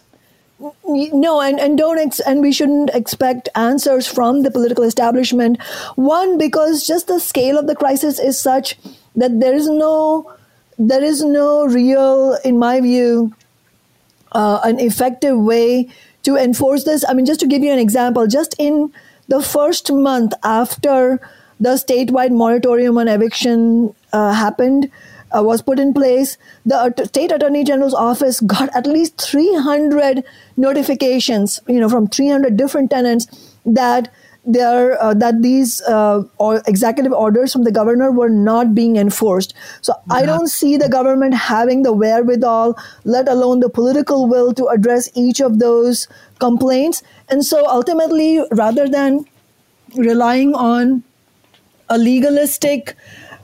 No, 0.85 1.41
and, 1.41 1.59
and 1.59 1.79
don't 1.79 1.99
ex- 1.99 2.21
and 2.21 2.43
we 2.43 2.53
shouldn't 2.53 2.91
expect 2.91 3.49
answers 3.55 4.07
from 4.07 4.43
the 4.43 4.51
political 4.51 4.85
establishment. 4.85 5.61
One, 5.95 6.37
because 6.37 6.87
just 6.87 7.07
the 7.07 7.19
scale 7.19 7.59
of 7.59 7.67
the 7.67 7.75
crisis 7.75 8.19
is 8.19 8.39
such 8.39 8.77
that 9.17 9.41
there 9.41 9.55
is 9.55 9.69
no 9.69 10.31
there 10.79 11.05
is 11.05 11.23
no 11.23 11.67
real, 11.67 12.39
in 12.43 12.59
my 12.59 12.81
view, 12.81 13.35
uh, 14.33 14.61
an 14.65 14.81
effective 14.81 15.39
way 15.39 15.89
to 16.23 16.37
enforce 16.37 16.85
this. 16.85 17.05
I 17.07 17.13
mean, 17.13 17.27
just 17.27 17.41
to 17.41 17.47
give 17.47 17.63
you 17.63 17.71
an 17.71 17.79
example, 17.79 18.27
just 18.27 18.55
in 18.59 18.91
the 19.29 19.43
first 19.43 19.93
month 19.93 20.33
after 20.43 21.21
the 21.61 21.75
statewide 21.75 22.31
moratorium 22.31 22.97
on 22.97 23.09
eviction 23.09 23.95
uh, 24.15 24.33
happened, 24.33 24.91
uh, 25.37 25.43
was 25.43 25.63
put 25.63 25.79
in 25.79 25.93
place, 25.93 26.37
the 26.65 26.93
state 27.07 27.33
attorney 27.33 27.65
general's 27.65 27.95
office 27.95 28.41
got 28.41 28.75
at 28.75 28.87
least 28.87 29.21
300 29.21 30.25
notifications, 30.57 31.61
you 31.69 31.81
know, 31.81 31.89
from 31.89 32.07
300 32.07 32.57
different 32.57 32.91
tenants 32.91 33.27
that 33.65 34.13
there 34.47 35.01
uh, 35.03 35.13
that 35.15 35.43
these 35.43 35.83
uh, 35.83 36.23
or 36.39 36.63
executive 36.67 37.13
orders 37.13 37.53
from 37.53 37.65
the 37.65 37.71
governor 37.71 38.11
were 38.11 38.29
not 38.29 38.75
being 38.75 38.97
enforced. 38.97 39.55
So 39.83 39.93
yeah. 40.09 40.15
I 40.15 40.27
don't 40.27 40.49
see 40.49 40.77
the 40.77 40.89
government 40.89 41.35
having 41.35 41.83
the 41.83 41.93
wherewithal, 41.93 42.79
let 43.05 43.29
alone 43.29 43.61
the 43.61 43.69
political 43.69 44.27
will, 44.27 44.55
to 44.55 44.67
address 44.69 45.11
each 45.15 45.41
of 45.41 45.59
those 45.59 46.09
complaints. 46.39 47.03
And 47.29 47.45
so 47.45 47.67
ultimately, 47.69 48.43
rather 48.51 48.89
than 48.89 49.27
relying 49.95 50.55
on 50.55 51.03
a 51.89 51.99
legalistic 51.99 52.97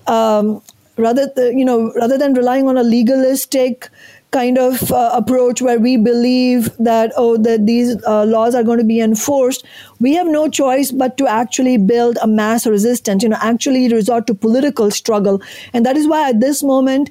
um, 0.06 0.62
rather 0.96 1.30
you 1.52 1.64
know 1.64 1.92
rather 1.94 2.18
than 2.18 2.34
relying 2.34 2.68
on 2.68 2.76
a 2.76 2.82
legalistic 2.82 3.88
kind 4.32 4.58
of 4.58 4.90
uh, 4.90 5.10
approach 5.14 5.62
where 5.62 5.78
we 5.78 5.96
believe 5.96 6.70
that 6.78 7.12
oh 7.16 7.36
that 7.36 7.64
these 7.66 7.96
uh, 8.04 8.24
laws 8.24 8.54
are 8.54 8.64
going 8.64 8.78
to 8.78 8.84
be 8.84 9.00
enforced 9.00 9.64
we 10.00 10.14
have 10.14 10.26
no 10.26 10.48
choice 10.48 10.90
but 10.90 11.16
to 11.16 11.26
actually 11.26 11.76
build 11.76 12.18
a 12.22 12.26
mass 12.26 12.66
resistance 12.66 13.22
you 13.22 13.28
know 13.28 13.38
actually 13.40 13.88
resort 13.88 14.26
to 14.26 14.34
political 14.34 14.90
struggle. 14.90 15.40
And 15.72 15.86
that 15.86 15.96
is 15.96 16.06
why 16.06 16.28
at 16.28 16.40
this 16.40 16.62
moment 16.62 17.10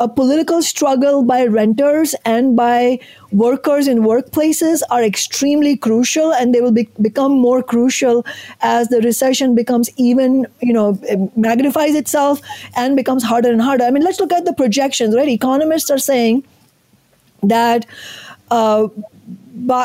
a 0.00 0.08
political 0.08 0.62
struggle 0.62 1.22
by 1.22 1.44
renters 1.44 2.14
and 2.24 2.56
by 2.56 2.98
workers 3.32 3.86
in 3.86 3.98
workplaces 3.98 4.82
are 4.90 5.04
extremely 5.04 5.76
crucial 5.76 6.32
and 6.32 6.54
they 6.54 6.62
will 6.62 6.72
be, 6.72 6.88
become 7.02 7.32
more 7.32 7.62
crucial 7.62 8.24
as 8.62 8.88
the 8.88 9.00
recession 9.02 9.54
becomes 9.54 9.90
even 9.96 10.46
you 10.60 10.72
know 10.72 10.98
magnifies 11.36 11.94
itself 11.94 12.40
and 12.76 12.96
becomes 12.96 13.22
harder 13.22 13.52
and 13.52 13.62
harder 13.62 13.84
i 13.84 13.90
mean 13.90 14.02
let's 14.02 14.18
look 14.18 14.32
at 14.32 14.46
the 14.46 14.54
projections 14.54 15.14
right 15.14 15.28
economists 15.28 15.90
are 15.90 15.98
saying 15.98 16.42
that 17.42 17.86
uh, 18.50 18.88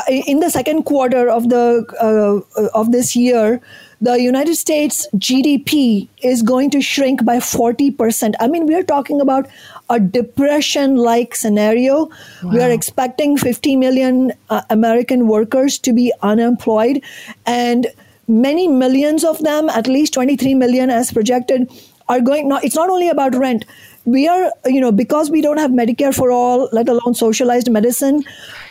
in 0.08 0.40
the 0.40 0.50
second 0.50 0.84
quarter 0.84 1.28
of 1.28 1.50
the 1.50 1.84
uh, 2.00 2.68
of 2.74 2.90
this 2.90 3.14
year 3.14 3.60
the 4.00 4.20
United 4.20 4.56
States 4.56 5.08
GDP 5.16 6.08
is 6.22 6.42
going 6.42 6.70
to 6.70 6.80
shrink 6.80 7.24
by 7.24 7.38
40%. 7.38 8.34
I 8.40 8.48
mean, 8.48 8.66
we're 8.66 8.82
talking 8.82 9.20
about 9.20 9.48
a 9.90 10.00
depression 10.00 10.96
like 10.96 11.34
scenario. 11.34 12.06
Wow. 12.42 12.50
We 12.52 12.60
are 12.60 12.70
expecting 12.70 13.36
50 13.36 13.76
million 13.76 14.32
uh, 14.50 14.62
American 14.70 15.28
workers 15.28 15.78
to 15.80 15.92
be 15.92 16.12
unemployed, 16.22 17.02
and 17.46 17.86
many 18.28 18.68
millions 18.68 19.24
of 19.24 19.38
them, 19.40 19.68
at 19.70 19.86
least 19.86 20.14
23 20.14 20.54
million 20.54 20.90
as 20.90 21.12
projected, 21.12 21.70
are 22.08 22.20
going. 22.20 22.48
Not, 22.48 22.64
it's 22.64 22.76
not 22.76 22.90
only 22.90 23.08
about 23.08 23.34
rent. 23.34 23.64
We 24.04 24.28
are, 24.28 24.52
you 24.66 24.80
know, 24.80 24.92
because 24.92 25.30
we 25.30 25.42
don't 25.42 25.58
have 25.58 25.72
Medicare 25.72 26.14
for 26.14 26.30
all, 26.30 26.68
let 26.72 26.88
alone 26.88 27.14
socialized 27.14 27.68
medicine, 27.68 28.22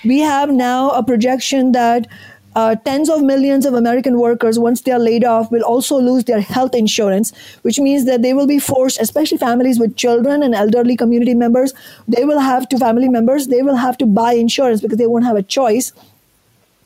we 0.05 0.19
have 0.19 0.49
now 0.49 0.91
a 0.91 1.03
projection 1.03 1.73
that 1.73 2.07
uh, 2.55 2.75
tens 2.75 3.09
of 3.09 3.21
millions 3.21 3.65
of 3.65 3.73
American 3.73 4.17
workers, 4.19 4.57
once 4.57 4.81
they 4.81 4.91
are 4.91 4.99
laid 4.99 5.23
off, 5.23 5.51
will 5.51 5.63
also 5.63 5.99
lose 5.99 6.23
their 6.23 6.39
health 6.39 6.73
insurance, 6.73 7.33
which 7.63 7.79
means 7.79 8.05
that 8.05 8.21
they 8.21 8.33
will 8.33 8.47
be 8.47 8.59
forced, 8.59 8.99
especially 8.99 9.37
families 9.37 9.79
with 9.79 9.95
children 9.97 10.41
and 10.41 10.55
elderly 10.55 10.95
community 10.95 11.33
members, 11.33 11.73
they 12.07 12.23
will 12.23 12.39
have 12.39 12.67
to, 12.69 12.77
family 12.77 13.09
members, 13.09 13.47
they 13.47 13.61
will 13.61 13.75
have 13.75 13.97
to 13.97 14.05
buy 14.05 14.33
insurance 14.33 14.81
because 14.81 14.97
they 14.97 15.07
won't 15.07 15.25
have 15.25 15.35
a 15.35 15.43
choice 15.43 15.91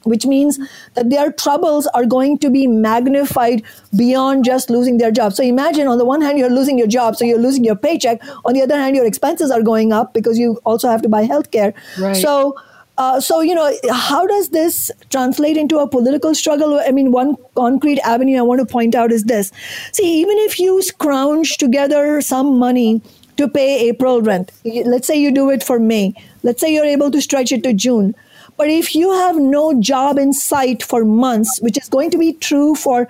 which 0.03 0.25
means 0.25 0.57
that 0.93 1.09
their 1.09 1.31
troubles 1.31 1.87
are 1.87 2.05
going 2.05 2.37
to 2.39 2.49
be 2.49 2.67
magnified 2.67 3.61
beyond 3.95 4.45
just 4.45 4.69
losing 4.69 4.97
their 4.97 5.11
job. 5.11 5.33
So 5.33 5.43
imagine 5.43 5.87
on 5.87 5.97
the 5.97 6.05
one 6.05 6.21
hand, 6.21 6.39
you're 6.39 6.49
losing 6.49 6.77
your 6.77 6.87
job, 6.87 7.15
so 7.15 7.25
you're 7.25 7.39
losing 7.39 7.63
your 7.63 7.75
paycheck. 7.75 8.21
On 8.45 8.53
the 8.53 8.61
other 8.61 8.77
hand, 8.77 8.95
your 8.95 9.05
expenses 9.05 9.51
are 9.51 9.61
going 9.61 9.91
up 9.91 10.13
because 10.13 10.39
you 10.39 10.59
also 10.63 10.89
have 10.89 11.01
to 11.01 11.09
buy 11.09 11.27
healthcare. 11.27 11.73
Right. 11.99 12.15
So 12.15 12.55
uh, 12.99 13.21
so, 13.21 13.39
you 13.39 13.55
know, 13.55 13.73
how 13.89 14.27
does 14.27 14.49
this 14.49 14.91
translate 15.09 15.55
into 15.55 15.79
a 15.79 15.87
political 15.87 16.35
struggle? 16.35 16.81
I 16.85 16.91
mean, 16.91 17.13
one 17.13 17.37
concrete 17.55 17.99
avenue 18.01 18.37
I 18.37 18.41
want 18.41 18.59
to 18.59 18.65
point 18.65 18.93
out 18.93 19.13
is 19.13 19.23
this. 19.23 19.53
See, 19.93 20.19
even 20.19 20.37
if 20.39 20.59
you 20.59 20.81
scrounge 20.81 21.55
together 21.55 22.19
some 22.19 22.59
money 22.59 23.01
to 23.37 23.47
pay 23.47 23.87
April 23.87 24.21
rent, 24.21 24.51
let's 24.65 25.07
say 25.07 25.17
you 25.17 25.31
do 25.31 25.49
it 25.49 25.63
for 25.63 25.79
May, 25.79 26.13
let's 26.43 26.59
say 26.59 26.73
you're 26.73 26.83
able 26.83 27.09
to 27.09 27.21
stretch 27.21 27.53
it 27.53 27.63
to 27.63 27.73
June. 27.73 28.15
But 28.57 28.67
if 28.69 28.93
you 28.93 29.13
have 29.13 29.37
no 29.37 29.79
job 29.79 30.17
in 30.17 30.33
sight 30.33 30.83
for 30.83 31.05
months, 31.05 31.61
which 31.61 31.77
is 31.77 31.87
going 31.87 32.11
to 32.11 32.17
be 32.17 32.33
true 32.33 32.75
for 32.75 33.07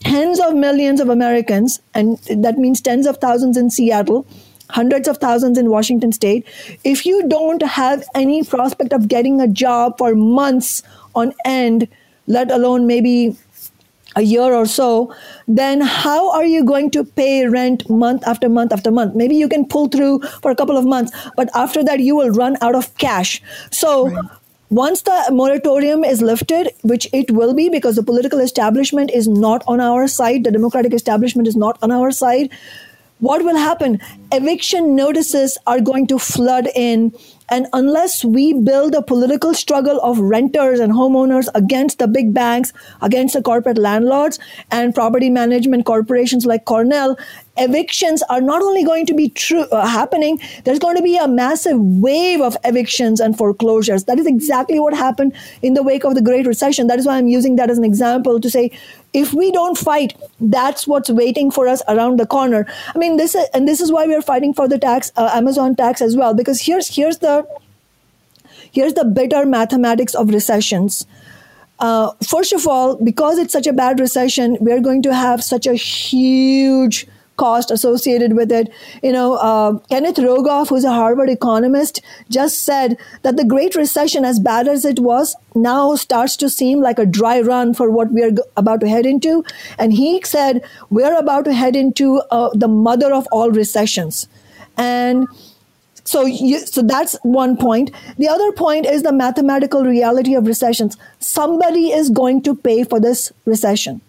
tens 0.00 0.40
of 0.40 0.56
millions 0.56 1.00
of 1.00 1.10
Americans, 1.10 1.80
and 1.94 2.18
that 2.28 2.58
means 2.58 2.80
tens 2.80 3.06
of 3.06 3.18
thousands 3.18 3.56
in 3.56 3.70
Seattle, 3.70 4.26
hundreds 4.70 5.08
of 5.08 5.18
thousands 5.18 5.58
in 5.58 5.70
Washington 5.70 6.12
state, 6.12 6.46
if 6.84 7.06
you 7.06 7.28
don't 7.28 7.62
have 7.62 8.04
any 8.14 8.44
prospect 8.44 8.92
of 8.92 9.08
getting 9.08 9.40
a 9.40 9.48
job 9.48 9.98
for 9.98 10.14
months 10.14 10.82
on 11.14 11.34
end, 11.44 11.88
let 12.26 12.50
alone 12.50 12.86
maybe 12.86 13.36
a 14.16 14.22
year 14.22 14.54
or 14.54 14.66
so, 14.66 15.14
then 15.46 15.80
how 15.80 16.30
are 16.32 16.44
you 16.44 16.64
going 16.64 16.90
to 16.90 17.04
pay 17.04 17.46
rent 17.46 17.88
month 17.88 18.26
after 18.26 18.48
month 18.48 18.72
after 18.72 18.90
month? 18.90 19.14
Maybe 19.14 19.36
you 19.36 19.48
can 19.48 19.66
pull 19.66 19.88
through 19.88 20.20
for 20.42 20.50
a 20.50 20.56
couple 20.56 20.76
of 20.76 20.84
months, 20.84 21.12
but 21.36 21.48
after 21.54 21.84
that, 21.84 22.00
you 22.00 22.16
will 22.16 22.30
run 22.30 22.56
out 22.60 22.74
of 22.74 22.96
cash. 22.98 23.42
So, 23.70 24.08
right. 24.08 24.24
Once 24.70 25.00
the 25.00 25.24
moratorium 25.32 26.04
is 26.04 26.20
lifted, 26.20 26.70
which 26.82 27.08
it 27.14 27.30
will 27.30 27.54
be 27.54 27.70
because 27.70 27.96
the 27.96 28.02
political 28.02 28.38
establishment 28.38 29.10
is 29.10 29.26
not 29.26 29.64
on 29.66 29.80
our 29.80 30.06
side, 30.06 30.44
the 30.44 30.50
Democratic 30.50 30.92
establishment 30.92 31.48
is 31.48 31.56
not 31.56 31.78
on 31.80 31.90
our 31.90 32.10
side, 32.10 32.50
what 33.20 33.44
will 33.44 33.56
happen? 33.56 34.00
Eviction 34.32 34.94
notices 34.94 35.58
are 35.66 35.80
going 35.80 36.06
to 36.08 36.18
flood 36.18 36.68
in. 36.74 37.12
And 37.50 37.66
unless 37.72 38.24
we 38.24 38.52
build 38.52 38.94
a 38.94 39.02
political 39.02 39.54
struggle 39.54 40.00
of 40.02 40.18
renters 40.18 40.80
and 40.80 40.92
homeowners 40.92 41.48
against 41.54 41.98
the 41.98 42.06
big 42.06 42.34
banks, 42.34 42.72
against 43.00 43.34
the 43.34 43.42
corporate 43.42 43.78
landlords 43.78 44.38
and 44.70 44.94
property 44.94 45.30
management 45.30 45.86
corporations 45.86 46.44
like 46.44 46.66
Cornell, 46.66 47.16
evictions 47.58 48.22
are 48.24 48.40
not 48.40 48.62
only 48.62 48.84
going 48.84 49.06
to 49.06 49.14
be 49.14 49.28
true 49.28 49.62
uh, 49.72 49.86
happening 49.86 50.38
there's 50.64 50.78
going 50.78 50.96
to 50.96 51.02
be 51.02 51.16
a 51.16 51.26
massive 51.26 51.78
wave 51.78 52.40
of 52.40 52.56
evictions 52.64 53.20
and 53.20 53.36
foreclosures 53.36 54.04
that 54.04 54.18
is 54.18 54.26
exactly 54.26 54.78
what 54.78 54.94
happened 54.94 55.34
in 55.62 55.74
the 55.74 55.82
wake 55.82 56.04
of 56.04 56.14
the 56.14 56.22
great 56.22 56.46
recession 56.46 56.86
that 56.86 56.98
is 56.98 57.06
why 57.06 57.16
i'm 57.16 57.26
using 57.26 57.56
that 57.56 57.70
as 57.70 57.78
an 57.78 57.84
example 57.84 58.40
to 58.40 58.48
say 58.48 58.70
if 59.12 59.32
we 59.32 59.50
don't 59.52 59.78
fight 59.78 60.16
that's 60.40 60.86
what's 60.86 61.10
waiting 61.10 61.50
for 61.50 61.66
us 61.66 61.82
around 61.88 62.18
the 62.18 62.26
corner. 62.26 62.66
I 62.94 62.98
mean 62.98 63.16
this 63.16 63.34
is, 63.34 63.46
and 63.54 63.66
this 63.66 63.80
is 63.80 63.90
why 63.90 64.06
we're 64.06 64.22
fighting 64.22 64.54
for 64.54 64.68
the 64.68 64.78
tax 64.78 65.12
uh, 65.16 65.30
amazon 65.32 65.74
tax 65.76 66.00
as 66.00 66.16
well 66.16 66.34
because 66.34 66.60
here's 66.60 66.94
here's 66.94 67.18
the 67.18 67.46
here's 68.72 68.94
the 68.94 69.04
bitter 69.04 69.46
mathematics 69.46 70.14
of 70.14 70.28
recessions. 70.28 71.06
Uh, 71.78 72.12
first 72.26 72.52
of 72.52 72.66
all, 72.66 72.96
because 72.96 73.38
it's 73.38 73.52
such 73.52 73.66
a 73.66 73.72
bad 73.72 74.00
recession, 74.00 74.56
we're 74.60 74.80
going 74.80 75.00
to 75.02 75.14
have 75.14 75.44
such 75.44 75.66
a 75.66 75.74
huge 75.74 77.06
cost 77.38 77.70
associated 77.70 78.34
with 78.34 78.52
it. 78.52 78.70
You 79.02 79.12
know, 79.12 79.34
uh, 79.36 79.78
Kenneth 79.88 80.16
Rogoff, 80.16 80.68
who's 80.68 80.84
a 80.84 80.92
Harvard 80.92 81.30
economist, 81.30 82.02
just 82.28 82.62
said 82.64 82.96
that 83.22 83.36
the 83.38 83.44
Great 83.44 83.74
Recession, 83.74 84.24
as 84.24 84.38
bad 84.38 84.68
as 84.68 84.84
it 84.84 85.00
was, 85.00 85.34
now 85.54 85.96
starts 85.96 86.36
to 86.36 86.50
seem 86.50 86.80
like 86.80 86.98
a 86.98 87.06
dry 87.06 87.40
run 87.40 87.74
for 87.74 87.90
what 87.90 88.12
we 88.12 88.22
are 88.22 88.32
about 88.56 88.80
to 88.80 88.88
head 88.88 89.06
into. 89.06 89.44
And 89.78 89.92
he 89.92 90.22
said, 90.22 90.64
we're 90.90 91.16
about 91.18 91.44
to 91.46 91.54
head 91.54 91.76
into 91.76 92.22
uh, 92.30 92.50
the 92.54 92.68
mother 92.68 93.12
of 93.12 93.26
all 93.32 93.50
recessions. 93.50 94.28
And 94.76 95.26
so, 96.04 96.24
you, 96.24 96.60
so 96.60 96.82
that's 96.82 97.16
one 97.22 97.56
point. 97.56 97.90
The 98.16 98.28
other 98.28 98.50
point 98.52 98.86
is 98.86 99.02
the 99.02 99.12
mathematical 99.12 99.84
reality 99.84 100.34
of 100.34 100.46
recessions. 100.46 100.96
Somebody 101.18 101.90
is 101.90 102.08
going 102.08 102.42
to 102.44 102.54
pay 102.54 102.84
for 102.84 102.98
this 102.98 103.32
recession. 103.44 104.00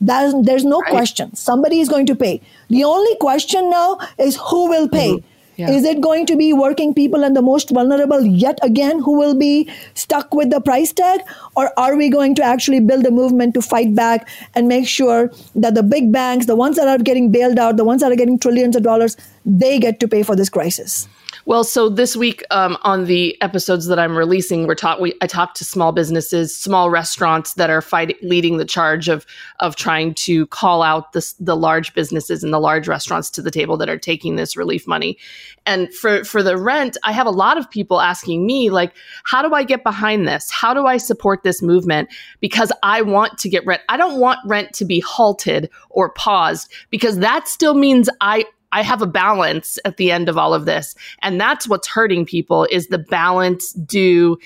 There's, 0.00 0.34
there's 0.42 0.64
no 0.64 0.80
right. 0.80 0.90
question. 0.90 1.34
Somebody 1.34 1.80
is 1.80 1.88
going 1.88 2.06
to 2.06 2.14
pay. 2.14 2.40
The 2.68 2.84
only 2.84 3.16
question 3.16 3.70
now 3.70 3.98
is 4.18 4.36
who 4.36 4.68
will 4.68 4.88
pay. 4.88 5.12
Mm-hmm. 5.14 5.26
Yeah. 5.58 5.72
Is 5.72 5.84
it 5.84 6.00
going 6.00 6.24
to 6.26 6.36
be 6.36 6.52
working 6.52 6.94
people 6.94 7.24
and 7.24 7.34
the 7.34 7.42
most 7.42 7.70
vulnerable 7.70 8.24
yet 8.24 8.60
again 8.62 9.00
who 9.00 9.18
will 9.18 9.34
be 9.34 9.68
stuck 9.94 10.32
with 10.32 10.50
the 10.50 10.60
price 10.60 10.92
tag? 10.92 11.20
Or 11.56 11.72
are 11.76 11.96
we 11.96 12.10
going 12.10 12.36
to 12.36 12.44
actually 12.44 12.78
build 12.78 13.04
a 13.06 13.10
movement 13.10 13.54
to 13.54 13.60
fight 13.60 13.92
back 13.92 14.28
and 14.54 14.68
make 14.68 14.86
sure 14.86 15.32
that 15.56 15.74
the 15.74 15.82
big 15.82 16.12
banks, 16.12 16.46
the 16.46 16.54
ones 16.54 16.76
that 16.76 16.86
are 16.86 16.98
getting 16.98 17.32
bailed 17.32 17.58
out, 17.58 17.76
the 17.76 17.82
ones 17.82 18.02
that 18.02 18.12
are 18.12 18.14
getting 18.14 18.38
trillions 18.38 18.76
of 18.76 18.84
dollars, 18.84 19.16
they 19.48 19.78
get 19.78 19.98
to 20.00 20.08
pay 20.08 20.22
for 20.22 20.36
this 20.36 20.48
crisis? 20.48 21.08
Well, 21.44 21.64
so 21.64 21.88
this 21.88 22.14
week 22.14 22.44
um, 22.50 22.76
on 22.82 23.06
the 23.06 23.40
episodes 23.40 23.86
that 23.86 23.98
I'm 23.98 24.16
releasing, 24.16 24.66
we're 24.66 24.74
taught 24.74 25.00
we 25.00 25.14
I 25.22 25.26
talked 25.26 25.56
to 25.56 25.64
small 25.64 25.92
businesses, 25.92 26.54
small 26.54 26.90
restaurants 26.90 27.54
that 27.54 27.70
are 27.70 27.80
fighting, 27.80 28.16
leading 28.20 28.58
the 28.58 28.66
charge 28.66 29.08
of 29.08 29.24
of 29.58 29.74
trying 29.74 30.12
to 30.14 30.46
call 30.48 30.82
out 30.82 31.12
the 31.12 31.34
the 31.40 31.56
large 31.56 31.94
businesses 31.94 32.44
and 32.44 32.52
the 32.52 32.58
large 32.58 32.86
restaurants 32.86 33.30
to 33.30 33.42
the 33.42 33.50
table 33.50 33.78
that 33.78 33.88
are 33.88 33.98
taking 33.98 34.36
this 34.36 34.58
relief 34.58 34.86
money. 34.86 35.16
And 35.64 35.92
for 35.94 36.22
for 36.24 36.42
the 36.42 36.58
rent, 36.58 36.98
I 37.02 37.12
have 37.12 37.26
a 37.26 37.30
lot 37.30 37.56
of 37.56 37.70
people 37.70 37.98
asking 37.98 38.46
me 38.46 38.68
like, 38.68 38.92
how 39.24 39.40
do 39.40 39.54
I 39.54 39.64
get 39.64 39.82
behind 39.82 40.28
this? 40.28 40.50
How 40.50 40.74
do 40.74 40.84
I 40.84 40.98
support 40.98 41.44
this 41.44 41.62
movement? 41.62 42.10
Because 42.40 42.72
I 42.82 43.00
want 43.00 43.38
to 43.38 43.48
get 43.48 43.64
rent. 43.64 43.80
I 43.88 43.96
don't 43.96 44.20
want 44.20 44.40
rent 44.44 44.74
to 44.74 44.84
be 44.84 45.00
halted 45.00 45.70
or 45.88 46.10
paused 46.10 46.70
because 46.90 47.20
that 47.20 47.48
still 47.48 47.74
means 47.74 48.10
I 48.20 48.44
I 48.72 48.82
have 48.82 49.02
a 49.02 49.06
balance 49.06 49.78
at 49.84 49.96
the 49.96 50.10
end 50.10 50.28
of 50.28 50.36
all 50.36 50.54
of 50.54 50.66
this. 50.66 50.94
And 51.22 51.40
that's 51.40 51.68
what's 51.68 51.88
hurting 51.88 52.26
people 52.26 52.66
is 52.70 52.88
the 52.88 52.98
balance 52.98 53.72
due 53.72 54.38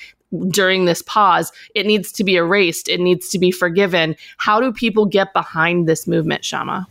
during 0.48 0.84
this 0.84 1.02
pause. 1.02 1.52
It 1.74 1.86
needs 1.86 2.12
to 2.12 2.24
be 2.24 2.36
erased. 2.36 2.88
It 2.88 3.00
needs 3.00 3.28
to 3.30 3.38
be 3.38 3.50
forgiven. 3.50 4.16
How 4.38 4.60
do 4.60 4.72
people 4.72 5.06
get 5.06 5.32
behind 5.32 5.88
this 5.88 6.06
movement, 6.06 6.42
Kshama? 6.42 6.86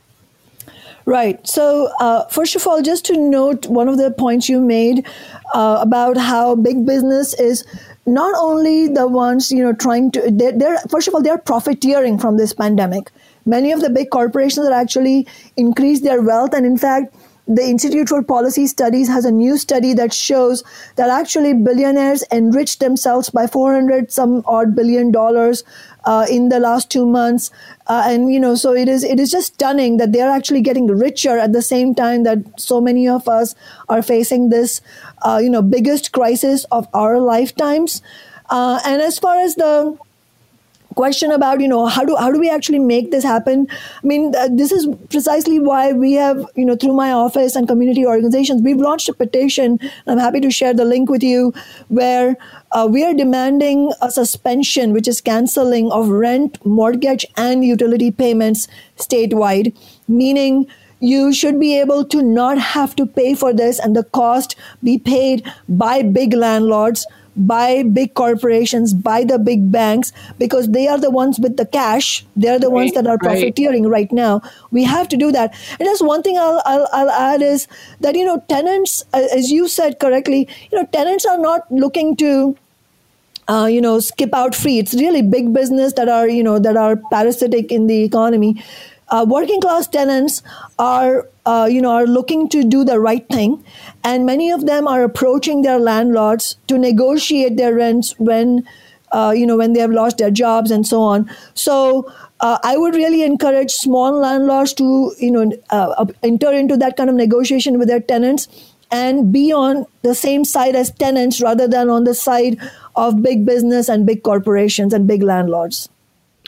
Right. 1.06 1.46
So, 1.48 1.92
uh, 2.00 2.28
first 2.28 2.56
of 2.56 2.68
all, 2.68 2.82
just 2.84 3.06
to 3.06 3.18
note 3.18 3.66
one 3.66 3.88
of 3.88 3.98
the 3.98 4.12
points 4.12 4.48
you 4.48 4.62
made 4.62 5.08
uh, 5.54 5.80
about 5.82 6.16
how 6.16 6.56
big 6.56 6.86
business 6.86 7.34
is 7.34 7.66
not 8.06 8.34
only 8.38 8.88
the 8.88 9.08
ones 9.08 9.52
you 9.52 9.64
know 9.64 9.74
trying 9.74 10.12
to 10.12 10.30
they're, 10.32 10.58
they're, 10.58 10.80
first 10.90 11.08
of 11.08 11.14
all 11.14 11.22
they're 11.22 11.38
profiteering 11.38 12.18
from 12.18 12.38
this 12.38 12.54
pandemic 12.54 13.12
many 13.46 13.72
of 13.72 13.82
the 13.82 13.90
big 13.90 14.10
corporations 14.10 14.68
are 14.68 14.74
actually 14.74 15.28
increased 15.58 16.04
their 16.04 16.22
wealth 16.22 16.54
and 16.54 16.66
in 16.66 16.78
fact 16.78 17.14
the 17.48 17.64
Institute 17.64 18.08
for 18.08 18.24
Policy 18.24 18.68
Studies 18.68 19.08
has 19.08 19.26
a 19.26 19.32
new 19.32 19.58
study 19.58 19.94
that 19.96 20.14
shows 20.14 20.64
that 20.96 21.10
actually 21.10 21.54
billionaires 21.54 22.24
enriched 22.32 22.80
themselves 22.80 23.30
by 23.30 23.48
400 23.48 24.12
some 24.12 24.44
odd 24.46 24.76
billion 24.76 25.12
dollars 25.12 25.64
uh, 26.06 26.26
in 26.30 26.50
the 26.50 26.60
last 26.60 26.90
two 26.90 27.06
months. 27.06 27.52
Uh, 27.88 28.04
and, 28.06 28.32
you 28.32 28.40
know, 28.40 28.56
so 28.56 28.74
it 28.74 28.88
is, 28.88 29.04
it 29.04 29.20
is 29.20 29.32
just 29.32 29.56
stunning 29.56 29.98
that 29.98 30.12
they're 30.12 30.30
actually 30.30 30.62
getting 30.62 30.88
richer 30.88 31.38
at 31.38 31.52
the 31.52 31.62
same 31.62 31.94
time 31.94 32.24
that 32.24 32.38
so 32.58 32.80
many 32.80 33.08
of 33.08 33.28
us 33.28 33.56
are 33.90 34.02
facing 34.02 34.50
this, 34.50 34.82
uh, 35.24 35.40
you 35.42 35.50
know, 35.50 35.62
biggest 35.62 36.12
crisis 36.12 36.64
of 36.66 36.88
our 36.94 37.20
lifetimes. 37.20 38.02
Uh, 38.50 38.80
and 38.86 39.02
as 39.02 39.18
far 39.20 39.40
as 39.40 39.56
the, 39.56 39.98
question 40.96 41.32
about 41.32 41.62
you 41.62 41.68
know 41.68 41.86
how 41.86 42.04
do 42.04 42.16
how 42.16 42.32
do 42.32 42.40
we 42.40 42.50
actually 42.50 42.80
make 42.80 43.12
this 43.12 43.24
happen? 43.24 43.68
I 44.04 44.08
mean 44.08 44.34
uh, 44.36 44.50
this 44.52 44.72
is 44.72 44.88
precisely 45.10 45.60
why 45.60 45.94
we 45.94 46.14
have 46.14 46.46
you 46.56 46.66
know 46.66 46.76
through 46.76 46.94
my 46.94 47.12
office 47.12 47.56
and 47.56 47.68
community 47.68 48.06
organizations 48.06 48.62
we've 48.62 48.78
launched 48.78 49.10
a 49.10 49.14
petition. 49.14 49.80
I'm 50.08 50.18
happy 50.18 50.42
to 50.42 50.52
share 50.52 50.74
the 50.74 50.86
link 50.86 51.10
with 51.10 51.24
you 51.24 51.54
where 51.88 52.36
uh, 52.72 52.88
we 52.90 53.04
are 53.04 53.14
demanding 53.14 53.92
a 54.02 54.12
suspension 54.12 54.94
which 54.94 55.08
is 55.08 55.22
canceling 55.22 55.92
of 55.92 56.10
rent 56.10 56.64
mortgage 56.66 57.26
and 57.38 57.66
utility 57.66 58.12
payments 58.12 58.68
statewide 58.98 59.76
meaning 60.08 60.68
you 61.02 61.34
should 61.34 61.60
be 61.60 61.78
able 61.80 62.06
to 62.06 62.22
not 62.22 62.60
have 62.60 62.96
to 62.96 63.06
pay 63.06 63.34
for 63.34 63.52
this 63.54 63.80
and 63.80 63.96
the 63.96 64.04
cost 64.04 64.56
be 64.84 64.98
paid 64.98 65.44
by 65.68 66.04
big 66.04 66.34
landlords 66.34 67.06
by 67.48 67.84
big 67.84 68.14
corporations, 68.14 68.94
by 68.94 69.24
the 69.24 69.40
big 69.40 69.72
banks, 69.72 70.12
because 70.38 70.70
they 70.70 70.88
are 70.88 71.00
the 71.00 71.12
ones 71.12 71.40
with 71.40 71.58
the 71.58 71.66
cash. 71.66 72.26
They're 72.36 72.60
the 72.60 72.68
right, 72.68 72.76
ones 72.76 72.94
that 72.94 73.08
are 73.08 73.18
profiteering 73.18 73.84
right. 73.84 74.02
right. 74.02 74.12
now. 74.12 74.42
We 74.72 74.84
have 74.84 75.08
to 75.10 75.18
do 75.18 75.32
that. 75.32 75.54
And 75.80 75.88
just 75.88 76.06
one 76.06 76.24
thing 76.24 76.38
I'll, 76.38 76.62
I'll, 76.66 76.88
I'll 76.92 77.10
add 77.10 77.42
is 77.42 77.68
that, 78.00 78.16
you 78.16 78.26
know, 78.26 78.44
tenants, 78.48 79.04
as 79.14 79.52
you 79.52 79.68
said 79.68 80.00
correctly, 80.00 80.48
you 80.72 80.78
know, 80.78 80.86
tenants 80.88 81.26
are 81.26 81.38
not 81.38 81.72
looking 81.72 82.16
to 82.18 82.58
uh, 83.48 83.66
you 83.66 83.82
know 83.82 84.00
skip 84.00 84.34
out 84.34 84.56
free 84.56 84.78
it's 84.78 84.94
really 84.94 85.22
big 85.22 85.54
business 85.54 85.94
that 85.94 86.08
are 86.08 86.30
you 86.30 86.44
know 86.44 86.60
that 86.60 86.78
are 86.78 86.96
parasitic 87.12 87.72
in 87.72 87.88
the 87.88 88.04
economy 88.04 88.64
uh, 89.10 89.26
working 89.28 89.60
class 89.60 89.88
tenants 89.88 90.42
are 90.80 91.28
uh, 91.46 91.68
you 91.70 91.82
know 91.82 91.92
are 91.92 92.06
looking 92.06 92.48
to 92.50 92.64
do 92.64 92.84
the 92.84 93.00
right 93.00 93.28
thing 93.30 93.64
and 94.04 94.26
many 94.26 94.52
of 94.52 94.66
them 94.66 94.88
are 94.88 95.04
approaching 95.04 95.62
their 95.62 95.80
landlords 95.80 96.58
to 96.68 96.78
negotiate 96.78 97.58
their 97.58 97.74
rents 97.74 98.14
when 98.20 98.68
uh, 99.12 99.34
you 99.36 99.46
know 99.46 99.58
when 99.58 99.74
they 99.74 99.80
have 99.80 99.92
lost 99.92 100.18
their 100.18 100.32
jobs 100.32 100.72
and 100.72 100.88
so 100.88 101.02
on 101.02 101.30
so 101.54 102.12
uh, 102.42 102.58
I 102.64 102.76
would 102.76 102.96
really 102.96 103.24
encourage 103.24 103.72
small 103.72 104.14
landlords 104.14 104.74
to, 104.74 105.14
you 105.20 105.32
know, 105.32 105.52
uh, 105.70 106.06
enter 106.24 106.52
into 106.52 106.76
that 106.78 106.98
kind 106.98 107.10
of 107.10 107.16
negotiation 107.16 107.78
with 107.78 107.88
their 107.88 108.00
tenants 108.00 108.48
and 108.90 109.32
be 109.32 109.54
on 109.54 109.86
the 110.02 110.16
same 110.16 110.44
side 110.44 110.76
as 110.76 110.92
tenants 110.92 111.40
rather 111.40 111.68
than 111.68 111.90
on 111.90 112.04
the 112.04 112.16
side 112.16 112.58
of 112.96 113.22
big 113.22 113.46
business 113.46 113.88
and 113.88 114.06
big 114.06 114.24
corporations 114.24 114.94
and 114.94 115.08
big 115.08 115.22
landlords. 115.22 115.88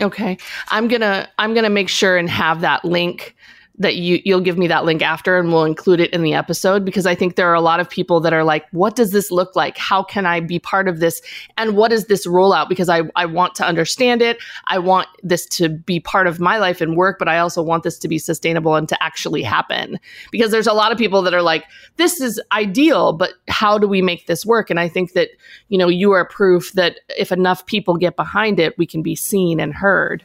Okay. 0.02 0.38
I'm 0.70 0.90
to 1.02 1.30
I'm 1.38 1.54
to 1.64 1.70
make 1.70 1.88
sure 1.90 2.18
and 2.18 2.30
have 2.30 2.62
that 2.62 2.84
link 2.84 3.36
that 3.80 3.96
you 3.96 4.22
you'll 4.24 4.40
give 4.40 4.58
me 4.58 4.68
that 4.68 4.86
link 4.86 5.02
after 5.02 5.38
and 5.38 5.52
we'll 5.52 5.66
include 5.66 6.00
it 6.00 6.12
in 6.12 6.22
the 6.22 6.34
episode 6.34 6.86
because 6.86 7.08
I 7.08 7.16
think 7.16 7.36
there 7.36 7.50
are 7.50 7.56
a 7.56 7.62
lot 7.62 7.80
of 7.80 7.90
people 7.90 8.20
that 8.20 8.32
are 8.32 8.44
like, 8.44 8.66
what 8.72 8.96
does 8.96 9.12
this 9.12 9.32
look 9.32 9.56
like? 9.56 9.78
How 9.78 10.04
can 10.04 10.26
I 10.28 10.42
be 10.42 10.60
part 10.60 10.88
of 10.88 11.00
this? 11.00 11.22
And 11.58 11.76
what 11.76 11.92
is 11.92 12.06
this 12.06 12.28
rollout? 12.28 12.70
Because 12.70 12.88
I, 12.88 13.02
I 13.16 13.26
want 13.26 13.56
to 13.56 13.66
understand 13.66 14.22
it. 14.22 14.38
I 14.68 14.78
want 14.78 15.08
this 15.24 15.48
to 15.48 15.70
be 15.70 16.00
part 16.00 16.28
of 16.28 16.40
my 16.40 16.58
life 16.60 16.82
and 16.82 16.96
work, 16.96 17.18
but 17.18 17.28
I 17.28 17.40
also 17.40 17.64
want 17.64 17.84
this 17.84 17.98
to 18.00 18.08
be 18.08 18.20
sustainable 18.20 18.76
and 18.76 18.88
to 18.90 19.04
actually 19.04 19.42
happen. 19.42 20.00
Because 20.32 20.52
there's 20.52 20.68
a 20.68 20.74
lot 20.74 20.92
of 20.92 20.98
people 20.98 21.24
that 21.24 21.34
are 21.34 21.42
like, 21.42 21.66
this 21.98 22.22
is 22.22 22.40
ideal, 22.52 23.14
but 23.14 23.32
how 23.48 23.80
do 23.80 23.88
we 23.88 24.04
make 24.04 24.28
this 24.28 24.46
work? 24.46 24.70
And 24.70 24.80
I 24.80 24.88
think 24.88 25.14
that, 25.14 25.30
you 25.70 25.80
know, 25.80 25.90
you 25.90 26.12
are 26.12 26.26
proof 26.26 26.74
that 26.74 27.00
if 27.18 27.32
enough 27.32 27.66
people 27.66 27.98
get 27.98 28.16
behind 28.16 28.60
it, 28.60 28.78
we 28.78 28.86
can 28.86 29.02
be 29.02 29.16
seen 29.16 29.60
and 29.60 29.74
heard. 29.74 30.24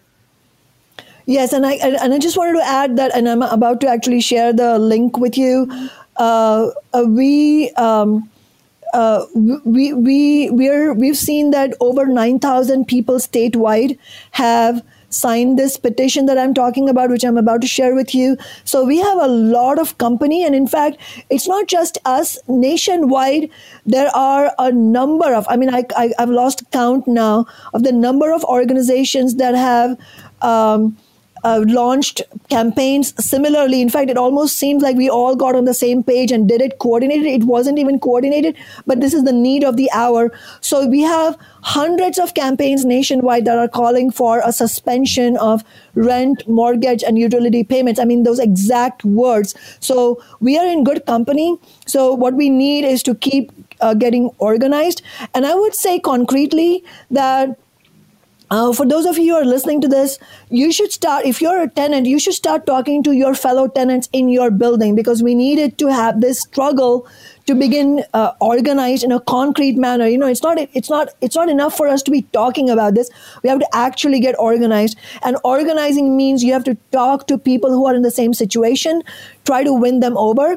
Yes, 1.29 1.53
and 1.53 1.67
I 1.67 1.75
and 1.75 2.15
I 2.15 2.19
just 2.19 2.39
wanted 2.39 2.59
to 2.59 2.67
add 2.67 2.97
that, 2.97 3.15
and 3.15 3.29
I'm 3.29 3.43
about 3.43 3.83
to 3.83 3.87
actually 3.87 4.23
share 4.23 4.51
the 4.51 4.79
link 4.79 5.19
with 5.19 5.37
you. 5.37 5.71
Uh, 6.17 6.71
uh, 6.95 7.05
we. 7.07 7.71
Um, 7.73 8.31
uh, 8.95 9.27
we 9.67 9.93
we 9.93 10.49
we're 10.49 10.95
we've 10.95 11.19
seen 11.19 11.51
that 11.51 11.75
over 11.79 12.07
9000 12.07 12.87
people 12.87 13.17
statewide 13.17 13.99
have 14.31 14.83
signed 15.11 15.59
this 15.59 15.77
petition 15.77 16.25
that 16.25 16.39
I'm 16.39 16.55
talking 16.55 16.89
about, 16.89 17.11
which 17.11 17.23
I'm 17.23 17.37
about 17.37 17.61
to 17.61 17.67
share 17.67 17.95
with 17.95 18.15
you. 18.15 18.39
So 18.65 18.87
we 18.87 18.97
have 18.97 19.19
a 19.19 19.27
lot 19.27 19.79
of 19.79 19.99
company, 19.99 20.47
and 20.47 20.55
in 20.55 20.67
fact, 20.67 20.97
it's 21.29 21.47
not 21.47 21.67
just 21.67 21.99
us. 22.07 22.39
Nationwide, 22.49 23.51
there 23.85 24.09
are 24.17 24.55
a 24.59 24.73
number 24.73 25.35
of. 25.35 25.47
I 25.51 25.59
mean, 25.59 25.69
I, 25.75 25.85
I 25.95 26.15
have 26.19 26.31
lost 26.31 26.65
count 26.71 27.07
now 27.07 27.45
of 27.75 27.83
the 27.83 27.93
number 27.93 28.33
of 28.33 28.43
organizations 28.45 29.35
that 29.35 29.55
have. 29.55 29.99
Um, 30.41 30.97
uh, 31.45 31.65
launched 31.67 32.23
campaigns 32.49 33.15
similarly. 33.25 33.81
In 33.81 33.89
fact, 33.89 34.11
it 34.11 34.17
almost 34.17 34.57
seems 34.57 34.83
like 34.83 34.97
we 34.97 35.09
all 35.09 35.37
got 35.37 35.55
on 35.55 35.65
the 35.65 35.75
same 35.75 36.03
page 36.03 36.33
and 36.33 36.49
did 36.49 36.61
it 36.61 36.79
coordinated. 36.79 37.27
It 37.27 37.45
wasn't 37.45 37.79
even 37.79 37.99
coordinated, 38.01 38.57
but 38.87 39.01
this 39.01 39.15
is 39.15 39.25
the 39.25 39.33
need 39.33 39.65
of 39.65 39.77
the 39.77 39.91
hour. 39.93 40.33
So 40.61 40.87
we 40.87 41.03
have 41.03 41.37
hundreds 41.63 42.19
of 42.19 42.35
campaigns 42.35 42.85
nationwide 42.85 43.45
that 43.45 43.59
are 43.59 43.69
calling 43.69 44.11
for 44.11 44.41
a 44.45 44.53
suspension 44.53 45.37
of 45.37 45.65
rent, 45.95 46.47
mortgage, 46.49 47.03
and 47.03 47.19
utility 47.19 47.65
payments. 47.65 48.01
I 48.01 48.05
mean, 48.05 48.23
those 48.23 48.39
exact 48.39 49.05
words. 49.05 49.55
So 49.81 50.23
we 50.41 50.59
are 50.59 50.67
in 50.67 50.85
good 50.85 51.07
company. 51.07 51.59
So 51.87 52.13
what 52.15 52.35
we 52.35 52.51
need 52.51 52.85
is 52.85 53.03
to 53.05 53.15
keep 53.15 53.53
uh, 53.81 53.95
getting 53.95 54.31
organized. 54.39 55.03
And 55.35 55.47
I 55.47 55.55
would 55.55 55.75
say 55.75 55.99
concretely 55.99 56.85
that 57.11 57.59
uh, 58.51 58.73
for 58.73 58.87
those 58.87 59.05
of 59.05 59.19
you 59.19 59.35
who 59.35 59.41
are 59.41 59.45
listening 59.45 59.81
to 59.83 59.89
this, 59.89 60.19
you 60.49 60.73
should 60.73 60.91
start, 60.93 61.27
if 61.27 61.41
you're 61.43 61.63
a 61.63 61.69
tenant, 61.69 62.07
you 62.07 62.19
should 62.19 62.35
start 62.35 62.65
talking 62.67 63.03
to 63.03 63.13
your 63.13 63.35
fellow 63.35 63.69
tenants 63.69 64.09
in 64.13 64.29
your 64.29 64.51
building 64.51 64.95
because 64.95 65.23
we 65.23 65.35
needed 65.35 65.77
to 65.79 65.89
have 65.89 66.21
this 66.21 66.41
struggle 66.41 67.07
to 67.49 67.55
begin 67.55 68.05
uh, 68.13 68.33
organized 68.41 69.03
in 69.03 69.11
a 69.11 69.21
concrete 69.21 69.77
manner. 69.77 70.07
You 70.07 70.19
know, 70.19 70.27
it's 70.27 70.43
not 70.43 70.59
it's 70.75 70.91
not 70.91 71.09
it's 71.23 71.35
not 71.35 71.49
enough 71.49 71.77
for 71.77 71.89
us 71.89 72.03
to 72.03 72.11
be 72.11 72.23
talking 72.39 72.69
about 72.69 72.95
this. 72.95 73.11
We 73.43 73.49
have 73.49 73.59
to 73.59 73.69
actually 73.75 74.21
get 74.21 74.39
organized, 74.39 74.99
and 75.23 75.39
organizing 75.45 76.17
means 76.17 76.45
you 76.45 76.53
have 76.53 76.65
to 76.65 76.77
talk 76.93 77.27
to 77.29 77.39
people 77.39 77.71
who 77.71 77.87
are 77.87 77.95
in 77.95 78.03
the 78.03 78.11
same 78.11 78.35
situation, 78.35 79.03
try 79.51 79.63
to 79.69 79.75
win 79.85 80.01
them 80.05 80.17
over, 80.25 80.49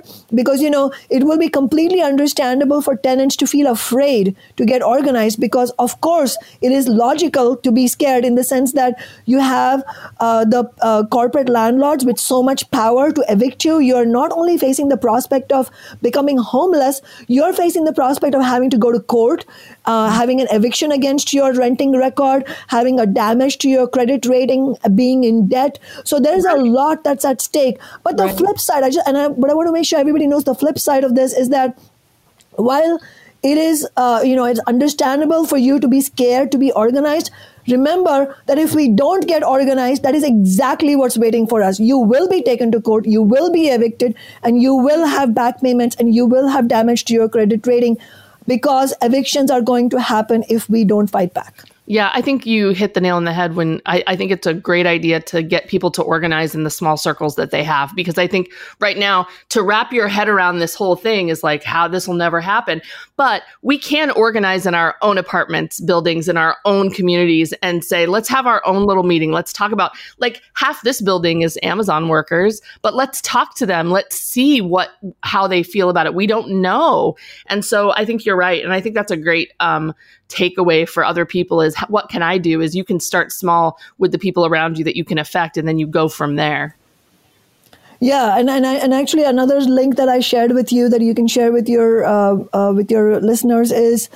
because 0.41 0.61
you 0.67 0.71
know 0.75 0.83
it 1.19 1.25
will 1.31 1.41
be 1.43 1.49
completely 1.57 2.01
understandable 2.09 2.81
for 2.87 2.95
tenants 3.07 3.39
to 3.43 3.49
feel 3.53 3.71
afraid 3.71 4.35
to 4.61 4.69
get 4.71 4.87
organized 4.91 5.39
because 5.45 5.73
of 5.87 5.99
course 6.09 6.37
it 6.69 6.77
is 6.81 6.87
logical 7.01 7.55
to 7.67 7.75
be 7.79 7.87
scared 7.95 8.29
in 8.31 8.39
the 8.41 8.47
sense 8.51 8.73
that 8.81 9.03
you 9.25 9.39
have 9.39 9.83
uh, 10.19 10.45
the 10.45 10.63
uh, 10.81 11.03
corporate 11.17 11.49
landlords 11.57 12.05
with 12.11 12.23
so 12.27 12.41
much 12.51 12.69
power 12.71 13.11
to 13.11 13.25
evict 13.37 13.65
you. 13.65 13.79
You 13.79 13.95
are 13.95 14.05
not 14.05 14.31
only 14.43 14.57
facing 14.65 14.89
the 14.95 14.97
prospect 15.07 15.51
of 15.51 15.71
becoming 16.01 16.37
homeless 16.37 17.01
you're 17.27 17.53
facing 17.53 17.85
the 17.85 17.93
prospect 17.93 18.35
of 18.35 18.43
having 18.43 18.69
to 18.69 18.77
go 18.77 18.91
to 18.91 18.99
court, 18.99 19.45
uh, 19.85 20.09
having 20.09 20.41
an 20.41 20.47
eviction 20.51 20.91
against 20.91 21.33
your 21.33 21.53
renting 21.53 21.97
record, 21.97 22.47
having 22.67 22.99
a 22.99 23.05
damage 23.05 23.57
to 23.59 23.69
your 23.69 23.87
credit 23.87 24.25
rating, 24.25 24.75
being 24.95 25.23
in 25.23 25.47
debt. 25.47 25.79
So 26.03 26.19
there's 26.19 26.45
right. 26.45 26.59
a 26.59 26.61
lot 26.61 27.03
that's 27.03 27.25
at 27.25 27.41
stake. 27.41 27.79
But 28.03 28.17
the 28.17 28.25
right. 28.25 28.37
flip 28.37 28.59
side, 28.59 28.83
I 28.83 28.89
just 28.89 29.07
and 29.07 29.17
I, 29.17 29.29
but 29.29 29.49
I 29.49 29.53
want 29.53 29.67
to 29.67 29.73
make 29.73 29.85
sure 29.85 29.99
everybody 29.99 30.27
knows 30.27 30.43
the 30.43 30.55
flip 30.55 30.79
side 30.79 31.03
of 31.03 31.15
this 31.15 31.33
is 31.33 31.49
that 31.49 31.79
while 32.51 32.99
it 33.43 33.57
is 33.57 33.87
uh, 33.97 34.21
you 34.23 34.35
know 34.35 34.45
it's 34.45 34.59
understandable 34.67 35.45
for 35.45 35.57
you 35.57 35.79
to 35.79 35.87
be 35.87 36.01
scared 36.01 36.51
to 36.51 36.57
be 36.57 36.71
organized 36.73 37.31
Remember 37.67 38.35
that 38.47 38.57
if 38.57 38.73
we 38.73 38.89
don't 38.89 39.27
get 39.27 39.43
organized, 39.43 40.03
that 40.03 40.15
is 40.15 40.23
exactly 40.23 40.95
what's 40.95 41.17
waiting 41.17 41.47
for 41.47 41.61
us. 41.61 41.79
You 41.79 41.99
will 41.99 42.27
be 42.27 42.41
taken 42.41 42.71
to 42.71 42.81
court, 42.81 43.05
you 43.05 43.21
will 43.21 43.51
be 43.51 43.67
evicted, 43.67 44.15
and 44.43 44.61
you 44.61 44.75
will 44.75 45.05
have 45.05 45.35
back 45.35 45.61
payments 45.61 45.95
and 45.97 46.13
you 46.13 46.25
will 46.25 46.47
have 46.47 46.67
damage 46.67 47.05
to 47.05 47.13
your 47.13 47.29
credit 47.29 47.65
rating 47.67 47.97
because 48.47 48.93
evictions 49.01 49.51
are 49.51 49.61
going 49.61 49.89
to 49.89 49.99
happen 49.99 50.43
if 50.49 50.69
we 50.69 50.83
don't 50.83 51.09
fight 51.09 51.33
back. 51.33 51.63
Yeah, 51.87 52.09
I 52.13 52.21
think 52.21 52.45
you 52.45 52.69
hit 52.69 52.93
the 52.93 53.01
nail 53.01 53.17
on 53.17 53.25
the 53.25 53.33
head 53.33 53.55
when 53.55 53.81
I, 53.85 54.01
I, 54.07 54.15
think 54.15 54.31
it's 54.31 54.47
a 54.47 54.53
great 54.53 54.85
idea 54.85 55.19
to 55.23 55.43
get 55.43 55.67
people 55.67 55.91
to 55.91 56.01
organize 56.01 56.55
in 56.55 56.63
the 56.63 56.69
small 56.69 56.95
circles 56.95 57.35
that 57.35 57.51
they 57.51 57.63
have. 57.63 57.93
Because 57.95 58.17
I 58.17 58.27
think 58.27 58.49
right 58.79 58.97
now, 58.97 59.27
to 59.49 59.61
wrap 59.61 59.91
your 59.91 60.07
head 60.07 60.29
around 60.29 60.59
this 60.59 60.73
whole 60.73 60.95
thing 60.95 61.27
is 61.27 61.43
like 61.43 61.63
how 61.63 61.89
this 61.89 62.07
will 62.07 62.15
never 62.15 62.39
happen. 62.39 62.81
But 63.21 63.43
we 63.61 63.77
can 63.77 64.09
organize 64.09 64.65
in 64.65 64.73
our 64.73 64.95
own 65.03 65.19
apartments, 65.19 65.79
buildings, 65.79 66.27
in 66.27 66.37
our 66.37 66.57
own 66.65 66.89
communities 66.89 67.53
and 67.61 67.85
say, 67.85 68.07
let's 68.07 68.27
have 68.29 68.47
our 68.47 68.63
own 68.65 68.87
little 68.87 69.03
meeting. 69.03 69.31
Let's 69.31 69.53
talk 69.53 69.71
about 69.71 69.91
like 70.17 70.41
half 70.55 70.81
this 70.81 71.01
building 71.01 71.43
is 71.43 71.55
Amazon 71.61 72.07
workers, 72.07 72.63
but 72.81 72.95
let's 72.95 73.21
talk 73.21 73.53
to 73.57 73.67
them. 73.67 73.91
Let's 73.91 74.19
see 74.19 74.59
what 74.59 74.89
how 75.21 75.45
they 75.45 75.61
feel 75.61 75.91
about 75.91 76.07
it. 76.07 76.15
We 76.15 76.25
don't 76.25 76.49
know. 76.63 77.15
And 77.45 77.63
so 77.63 77.91
I 77.91 78.05
think 78.05 78.25
you're 78.25 78.35
right. 78.35 78.63
And 78.63 78.73
I 78.73 78.81
think 78.81 78.95
that's 78.95 79.11
a 79.11 79.17
great 79.17 79.53
um, 79.59 79.93
takeaway 80.27 80.89
for 80.89 81.05
other 81.05 81.23
people 81.23 81.61
is 81.61 81.77
what 81.89 82.09
can 82.09 82.23
I 82.23 82.39
do? 82.39 82.59
Is 82.59 82.75
you 82.75 82.83
can 82.83 82.99
start 82.99 83.31
small 83.31 83.77
with 83.99 84.11
the 84.11 84.17
people 84.17 84.47
around 84.47 84.79
you 84.79 84.83
that 84.85 84.95
you 84.95 85.05
can 85.05 85.19
affect, 85.19 85.57
and 85.57 85.67
then 85.67 85.77
you 85.77 85.85
go 85.85 86.09
from 86.09 86.37
there. 86.37 86.75
Yeah, 88.03 88.35
and 88.35 88.49
and, 88.49 88.65
I, 88.65 88.73
and 88.77 88.95
actually 88.95 89.25
another 89.25 89.61
link 89.61 89.95
that 89.97 90.09
I 90.09 90.21
shared 90.21 90.53
with 90.53 90.71
you 90.71 90.89
that 90.89 91.01
you 91.01 91.13
can 91.13 91.27
share 91.27 91.51
with 91.51 91.69
your 91.69 92.03
uh, 92.03 92.37
uh, 92.51 92.73
with 92.75 92.89
your 92.89 93.21
listeners 93.21 93.71
is 93.71 94.09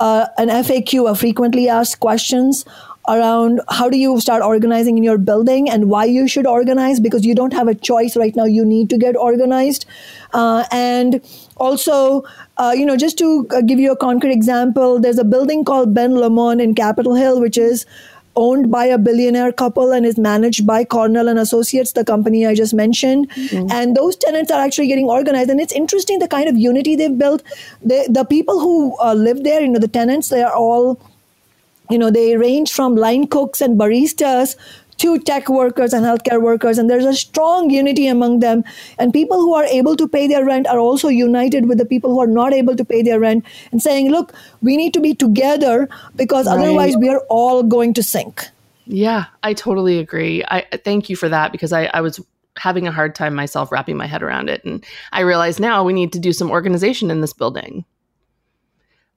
uh, 0.00 0.26
an 0.38 0.48
FAQ, 0.48 1.08
a 1.08 1.14
frequently 1.14 1.68
asked 1.68 2.00
questions 2.00 2.64
around 3.08 3.60
how 3.70 3.88
do 3.88 3.96
you 3.96 4.20
start 4.20 4.42
organizing 4.42 4.98
in 4.98 5.04
your 5.04 5.18
building 5.18 5.70
and 5.70 5.88
why 5.88 6.04
you 6.04 6.26
should 6.26 6.46
organize 6.46 6.98
because 6.98 7.24
you 7.24 7.34
don't 7.34 7.52
have 7.52 7.68
a 7.68 7.76
choice 7.76 8.16
right 8.16 8.34
now. 8.34 8.44
You 8.44 8.64
need 8.64 8.90
to 8.90 8.98
get 8.98 9.14
organized, 9.14 9.86
uh, 10.34 10.64
and 10.72 11.20
also 11.58 12.24
uh, 12.56 12.74
you 12.76 12.84
know, 12.84 12.96
just 12.96 13.16
to 13.18 13.46
uh, 13.52 13.60
give 13.60 13.78
you 13.78 13.92
a 13.92 13.96
concrete 13.96 14.32
example, 14.32 14.98
there's 14.98 15.18
a 15.18 15.24
building 15.24 15.64
called 15.64 15.94
Ben 15.94 16.16
Lomond 16.16 16.60
in 16.60 16.74
Capitol 16.74 17.14
Hill, 17.14 17.40
which 17.40 17.56
is 17.56 17.86
owned 18.36 18.70
by 18.70 18.84
a 18.84 18.98
billionaire 18.98 19.52
couple 19.52 19.92
and 19.92 20.06
is 20.06 20.18
managed 20.18 20.66
by 20.66 20.84
Cornell 20.84 21.28
and 21.28 21.38
Associates, 21.38 21.92
the 21.92 22.04
company 22.04 22.46
I 22.46 22.54
just 22.54 22.74
mentioned. 22.74 23.30
Mm-hmm. 23.30 23.70
And 23.70 23.96
those 23.96 24.16
tenants 24.16 24.50
are 24.50 24.60
actually 24.60 24.86
getting 24.86 25.06
organized. 25.06 25.50
And 25.50 25.60
it's 25.60 25.72
interesting 25.72 26.18
the 26.18 26.28
kind 26.28 26.48
of 26.48 26.56
unity 26.56 26.96
they've 26.96 27.18
built. 27.18 27.42
They, 27.82 28.06
the 28.08 28.24
people 28.24 28.60
who 28.60 28.96
uh, 29.00 29.14
live 29.14 29.44
there, 29.44 29.60
you 29.60 29.68
know, 29.68 29.80
the 29.80 29.88
tenants, 29.88 30.28
they 30.28 30.42
are 30.42 30.54
all, 30.54 31.00
you 31.90 31.98
know, 31.98 32.10
they 32.10 32.36
range 32.36 32.72
from 32.72 32.96
line 32.96 33.26
cooks 33.26 33.60
and 33.60 33.78
baristas 33.78 34.56
to 34.98 35.18
tech 35.18 35.48
workers 35.48 35.92
and 35.92 36.04
healthcare 36.04 36.40
workers, 36.40 36.78
and 36.78 36.90
there's 36.90 37.04
a 37.04 37.14
strong 37.14 37.70
unity 37.70 38.06
among 38.06 38.40
them. 38.40 38.64
And 38.98 39.12
people 39.12 39.38
who 39.40 39.54
are 39.54 39.64
able 39.64 39.96
to 39.96 40.08
pay 40.08 40.26
their 40.26 40.44
rent 40.44 40.66
are 40.66 40.78
also 40.78 41.08
united 41.08 41.68
with 41.68 41.78
the 41.78 41.84
people 41.84 42.10
who 42.10 42.20
are 42.20 42.26
not 42.26 42.52
able 42.52 42.76
to 42.76 42.84
pay 42.84 43.02
their 43.02 43.20
rent 43.20 43.44
and 43.72 43.82
saying, 43.82 44.10
look, 44.10 44.32
we 44.62 44.76
need 44.76 44.94
to 44.94 45.00
be 45.00 45.14
together 45.14 45.88
because 46.16 46.46
right. 46.46 46.58
otherwise 46.58 46.96
we 46.96 47.08
are 47.08 47.24
all 47.28 47.62
going 47.62 47.94
to 47.94 48.02
sink. 48.02 48.48
Yeah, 48.86 49.26
I 49.42 49.54
totally 49.54 49.98
agree. 49.98 50.44
I 50.48 50.64
thank 50.84 51.10
you 51.10 51.16
for 51.16 51.28
that 51.28 51.52
because 51.52 51.72
I, 51.72 51.90
I 51.92 52.00
was 52.00 52.20
having 52.56 52.86
a 52.86 52.92
hard 52.92 53.14
time 53.14 53.34
myself 53.34 53.70
wrapping 53.70 53.96
my 53.96 54.06
head 54.06 54.22
around 54.22 54.48
it. 54.48 54.64
And 54.64 54.84
I 55.12 55.20
realize 55.20 55.60
now 55.60 55.84
we 55.84 55.92
need 55.92 56.12
to 56.14 56.18
do 56.18 56.32
some 56.32 56.50
organization 56.50 57.10
in 57.10 57.20
this 57.20 57.32
building. 57.32 57.84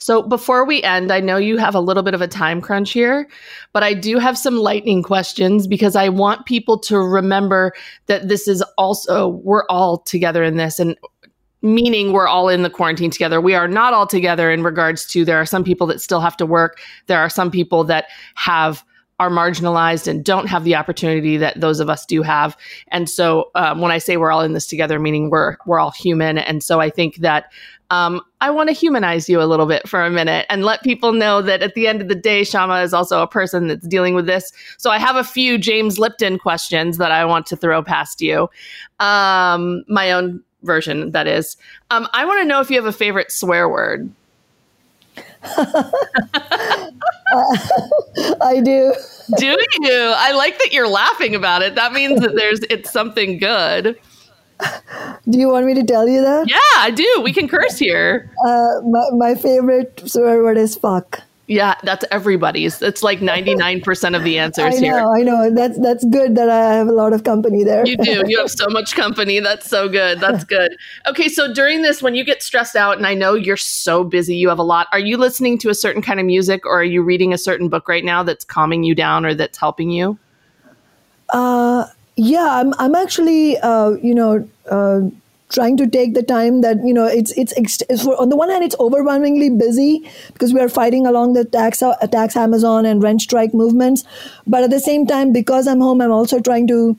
So 0.02 0.24
before 0.24 0.66
we 0.66 0.82
end, 0.82 1.12
I 1.12 1.20
know 1.20 1.38
you 1.38 1.58
have 1.58 1.76
a 1.76 1.80
little 1.80 2.02
bit 2.02 2.16
of 2.16 2.22
a 2.22 2.28
time 2.28 2.60
crunch 2.60 2.92
here, 2.92 3.30
but 3.72 3.84
I 3.84 3.94
do 3.94 4.18
have 4.18 4.36
some 4.36 4.58
lightning 4.58 5.04
questions 5.04 5.68
because 5.68 5.96
I 5.96 6.10
want 6.10 6.48
people 6.48 6.80
to 6.80 6.98
remember 6.98 7.72
that 8.08 8.28
this 8.28 8.48
is 8.48 8.64
also, 8.80 9.28
we're 9.28 9.66
all 9.70 10.00
together 10.00 10.44
in 10.44 10.58
this 10.58 10.80
and 10.80 10.98
meaning 11.62 12.12
we're 12.12 12.28
all 12.28 12.50
in 12.50 12.64
the 12.64 12.70
quarantine 12.72 13.12
together. 13.12 13.40
We 13.40 13.54
are 13.54 13.68
not 13.68 13.94
all 13.94 14.08
together 14.08 14.50
in 14.50 14.64
regards 14.64 15.06
to 15.08 15.24
there 15.24 15.38
are 15.38 15.46
some 15.46 15.64
people 15.64 15.86
that 15.88 16.02
still 16.02 16.20
have 16.20 16.36
to 16.38 16.48
work. 16.48 16.80
There 17.06 17.20
are 17.20 17.30
some 17.30 17.52
people 17.52 17.84
that 17.84 18.06
have 18.34 18.84
are 19.20 19.30
marginalized 19.30 20.08
and 20.08 20.26
don't 20.26 20.48
have 20.48 20.64
the 20.64 20.74
opportunity 20.74 21.38
that 21.38 21.62
those 21.62 21.80
of 21.80 21.92
us 21.92 22.08
do 22.08 22.24
have. 22.24 22.58
And 22.88 23.08
so 23.08 23.52
um, 23.54 23.80
when 23.80 23.92
I 23.92 24.00
say 24.00 24.18
we're 24.18 24.32
all 24.32 24.42
in 24.42 24.54
this 24.54 24.66
together, 24.66 24.98
meaning 24.98 25.30
we're 25.30 25.58
we're 25.68 25.80
all 25.80 25.92
human. 25.92 26.40
And 26.40 26.64
so 26.64 26.80
I 26.80 26.90
think 26.90 27.18
that 27.18 27.52
um, 27.92 28.22
I 28.40 28.50
want 28.50 28.70
to 28.70 28.74
humanize 28.74 29.28
you 29.28 29.42
a 29.42 29.44
little 29.44 29.66
bit 29.66 29.88
for 29.88 30.04
a 30.04 30.10
minute 30.10 30.46
and 30.50 30.64
let 30.64 30.82
people 30.82 31.12
know 31.12 31.42
that 31.42 31.62
at 31.62 31.76
the 31.76 31.88
end 31.88 32.02
of 32.02 32.08
the 32.08 32.16
day, 32.16 32.44
Kshama 32.44 32.82
is 32.84 32.94
also 32.94 33.22
a 33.22 33.28
person 33.28 33.68
that's 33.68 33.86
dealing 33.86 34.16
with 34.16 34.26
this. 34.26 34.54
So 34.78 34.90
I 34.90 34.98
have 34.98 35.18
a 35.18 35.26
few 35.26 35.58
James 35.58 36.00
Lipton 36.00 36.40
questions 36.40 36.98
that 37.00 37.12
I 37.12 37.26
want 37.26 37.46
to 37.48 37.58
throw 37.58 37.84
past 37.84 38.22
you. 38.22 38.50
Um, 39.02 39.84
my 39.90 40.10
own 40.14 40.42
version, 40.64 41.12
that 41.12 41.28
is. 41.28 41.58
Um, 41.90 42.08
I 42.14 42.24
want 42.24 42.42
to 42.42 42.46
know 42.48 42.62
if 42.62 42.70
you 42.70 42.78
have 42.78 42.86
a 42.86 42.94
favorite 42.94 43.30
swear 43.30 43.68
word. 43.68 44.10
uh, 45.44 45.92
I 48.42 48.62
do. 48.64 48.94
do 49.38 49.58
you? 49.82 50.14
I 50.16 50.32
like 50.32 50.58
that 50.60 50.70
you're 50.72 50.88
laughing 50.88 51.36
about 51.36 51.62
it. 51.62 51.76
That 51.76 51.92
means 51.92 52.22
that 52.22 52.36
there's 52.36 52.62
it's 52.70 52.90
something 52.90 53.38
good. 53.38 54.00
Do 55.30 55.40
you 55.40 55.50
want 55.50 55.66
me 55.66 55.74
to 55.76 55.84
tell 55.84 56.08
you 56.08 56.22
that? 56.22 56.50
Yeah, 56.50 56.58
I 56.78 56.92
do. 56.92 57.22
We 57.24 57.34
can 57.34 57.48
curse 57.48 57.78
here. 57.78 58.32
Uh, 58.46 58.82
my, 58.84 59.10
my 59.14 59.36
favorite 59.36 60.02
swear 60.06 60.42
word 60.44 60.58
is 60.58 60.76
fuck. 60.76 61.22
Yeah, 61.52 61.76
that's 61.84 62.06
everybody's. 62.12 62.82
It's 62.82 63.04
like 63.04 63.20
99% 63.20 64.16
of 64.16 64.24
the 64.24 64.40
answers 64.40 64.80
here. 64.80 64.96
I 64.96 65.00
know, 65.00 65.14
here. 65.14 65.44
I 65.44 65.50
know. 65.50 65.54
That's 65.54 65.78
that's 65.80 66.06
good 66.06 66.36
that 66.36 66.50
I 66.50 66.76
have 66.76 66.88
a 66.88 66.94
lot 66.94 67.12
of 67.12 67.26
company 67.26 67.66
there. 67.66 67.86
You 67.86 67.98
do. 67.98 68.24
You 68.26 68.40
have 68.40 68.50
so 68.50 68.68
much 68.70 68.96
company. 68.96 69.42
That's 69.42 69.70
so 69.70 69.90
good. 69.90 70.22
That's 70.22 70.46
good. 70.46 70.78
Okay, 71.08 71.28
so 71.28 71.54
during 71.54 71.82
this 71.82 72.02
when 72.02 72.16
you 72.16 72.24
get 72.24 72.42
stressed 72.42 72.78
out 72.78 72.96
and 72.96 73.06
I 73.06 73.16
know 73.16 73.34
you're 73.34 73.58
so 73.58 74.06
busy, 74.06 74.38
you 74.38 74.48
have 74.48 74.60
a 74.60 74.64
lot. 74.64 74.88
Are 74.94 75.00
you 75.00 75.18
listening 75.18 75.58
to 75.60 75.70
a 75.70 75.76
certain 75.76 76.02
kind 76.02 76.22
of 76.22 76.26
music 76.26 76.66
or 76.66 76.80
are 76.80 76.86
you 76.86 77.04
reading 77.04 77.34
a 77.34 77.38
certain 77.38 77.68
book 77.68 77.90
right 77.90 78.06
now 78.06 78.24
that's 78.24 78.46
calming 78.46 78.86
you 78.86 78.96
down 78.96 79.26
or 79.26 79.34
that's 79.34 79.58
helping 79.58 79.92
you? 79.92 80.18
Uh 81.34 81.88
yeah, 82.22 82.60
I'm 82.60 82.74
I'm 82.78 82.94
actually 82.94 83.58
uh, 83.58 83.92
you 83.92 84.14
know 84.14 84.48
uh, 84.70 85.02
trying 85.50 85.76
to 85.78 85.88
take 85.88 86.14
the 86.14 86.22
time 86.22 86.62
that 86.62 86.78
you 86.86 86.94
know 86.94 87.06
it's 87.06 87.32
it's, 87.32 87.54
it's 87.58 88.04
for, 88.04 88.16
on 88.22 88.30
the 88.30 88.36
one 88.36 88.50
hand 88.50 88.64
it's 88.64 88.76
overwhelmingly 88.80 89.50
busy 89.50 90.08
because 90.34 90.54
we 90.54 90.60
are 90.60 90.70
fighting 90.70 91.08
along 91.08 91.34
the 91.34 91.46
tax 91.46 91.82
uh, 91.82 91.96
tax 92.12 92.36
Amazon 92.36 92.86
and 92.86 93.02
rent 93.02 93.22
strike 93.22 93.56
movements, 93.56 94.04
but 94.46 94.64
at 94.64 94.70
the 94.70 94.80
same 94.80 95.08
time 95.08 95.34
because 95.34 95.68
I'm 95.68 95.82
home, 95.82 96.02
I'm 96.02 96.12
also 96.12 96.40
trying 96.40 96.68
to. 96.68 96.98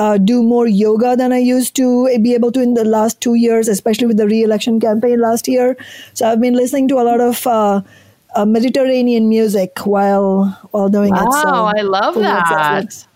Uh, 0.00 0.16
do 0.16 0.44
more 0.44 0.68
yoga 0.68 1.16
than 1.16 1.32
I 1.32 1.38
used 1.38 1.74
to 1.74 1.86
be 2.22 2.32
able 2.32 2.52
to 2.52 2.60
in 2.62 2.74
the 2.74 2.84
last 2.84 3.20
two 3.20 3.34
years, 3.34 3.66
especially 3.66 4.06
with 4.06 4.16
the 4.16 4.28
re-election 4.28 4.78
campaign 4.78 5.18
last 5.18 5.48
year. 5.48 5.76
So 6.14 6.30
I've 6.30 6.40
been 6.40 6.54
listening 6.54 6.86
to 6.90 7.00
a 7.00 7.02
lot 7.02 7.20
of 7.20 7.44
uh, 7.48 7.80
uh, 8.36 8.44
Mediterranean 8.44 9.28
music 9.28 9.84
while 9.86 10.56
while 10.70 10.88
doing 10.88 11.10
wow, 11.14 11.24
it. 11.24 11.26
Wow, 11.26 11.72
I 11.76 11.82
love 11.82 12.14
that. 12.14 13.08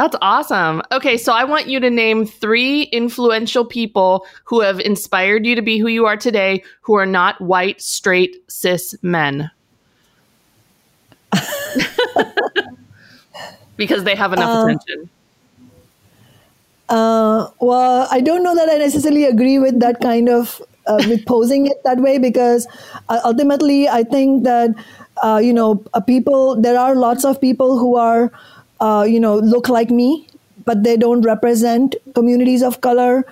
That's 0.00 0.16
awesome. 0.22 0.80
Okay, 0.92 1.18
so 1.18 1.34
I 1.34 1.44
want 1.44 1.66
you 1.66 1.78
to 1.78 1.90
name 1.90 2.24
three 2.24 2.84
influential 2.84 3.66
people 3.66 4.24
who 4.44 4.62
have 4.62 4.80
inspired 4.80 5.44
you 5.44 5.54
to 5.54 5.60
be 5.60 5.76
who 5.76 5.88
you 5.88 6.06
are 6.06 6.16
today, 6.16 6.64
who 6.80 6.94
are 6.94 7.04
not 7.04 7.38
white, 7.38 7.82
straight, 7.82 8.34
cis 8.48 8.94
men. 9.02 9.50
because 13.76 14.04
they 14.04 14.16
have 14.16 14.32
enough 14.32 14.48
uh, 14.48 14.64
attention. 14.64 15.10
Uh, 16.88 17.50
well, 17.60 18.08
I 18.10 18.22
don't 18.22 18.42
know 18.42 18.54
that 18.54 18.70
I 18.70 18.78
necessarily 18.78 19.26
agree 19.26 19.58
with 19.58 19.80
that 19.80 20.00
kind 20.00 20.30
of 20.30 20.62
uh, 20.86 21.04
with 21.08 21.26
posing 21.26 21.66
it 21.66 21.76
that 21.84 21.98
way 21.98 22.16
because 22.16 22.66
uh, 23.10 23.20
ultimately 23.22 23.86
I 23.86 24.04
think 24.04 24.44
that 24.44 24.70
uh, 25.22 25.42
you 25.44 25.52
know 25.52 25.84
uh, 25.92 26.00
people 26.00 26.58
there 26.58 26.78
are 26.78 26.94
lots 26.96 27.26
of 27.26 27.38
people 27.38 27.78
who 27.78 27.96
are 27.96 28.32
uh, 28.80 29.04
you 29.08 29.20
know, 29.20 29.36
look 29.36 29.68
like 29.68 29.90
me, 29.90 30.26
but 30.64 30.82
they 30.82 30.96
don't 30.96 31.22
represent 31.22 31.94
communities 32.14 32.62
of 32.62 32.80
color. 32.80 33.24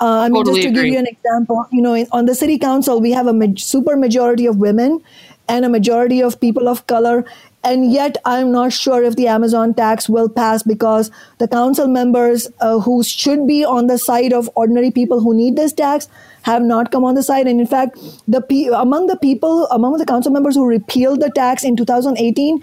Uh, 0.00 0.20
I 0.20 0.28
mean, 0.28 0.44
totally 0.44 0.62
just 0.62 0.62
to 0.62 0.68
agree. 0.68 0.90
give 0.90 0.92
you 0.94 0.98
an 0.98 1.06
example, 1.06 1.66
you 1.72 1.80
know, 1.80 1.94
in, 1.94 2.06
on 2.12 2.26
the 2.26 2.34
city 2.34 2.58
council, 2.58 3.00
we 3.00 3.12
have 3.12 3.26
a 3.26 3.32
ma- 3.32 3.54
super 3.56 3.96
majority 3.96 4.46
of 4.46 4.58
women 4.58 5.02
and 5.48 5.64
a 5.64 5.68
majority 5.68 6.20
of 6.20 6.40
people 6.40 6.68
of 6.68 6.86
color. 6.86 7.24
And 7.64 7.90
yet, 7.90 8.16
I'm 8.24 8.52
not 8.52 8.72
sure 8.72 9.02
if 9.02 9.16
the 9.16 9.26
Amazon 9.26 9.74
tax 9.74 10.08
will 10.08 10.28
pass 10.28 10.62
because 10.62 11.10
the 11.38 11.48
council 11.48 11.88
members 11.88 12.48
uh, 12.60 12.78
who 12.80 13.02
should 13.02 13.46
be 13.46 13.64
on 13.64 13.86
the 13.86 13.98
side 13.98 14.32
of 14.32 14.48
ordinary 14.54 14.90
people 14.90 15.20
who 15.20 15.34
need 15.34 15.56
this 15.56 15.72
tax 15.72 16.08
have 16.42 16.62
not 16.62 16.92
come 16.92 17.04
on 17.04 17.16
the 17.16 17.24
side. 17.24 17.48
And 17.48 17.60
in 17.60 17.66
fact, 17.66 17.98
the 18.28 18.40
pe- 18.40 18.68
among 18.72 19.06
the 19.06 19.16
people, 19.16 19.66
among 19.66 19.98
the 19.98 20.06
council 20.06 20.30
members 20.30 20.54
who 20.54 20.64
repealed 20.64 21.20
the 21.20 21.30
tax 21.30 21.64
in 21.64 21.76
2018, 21.76 22.62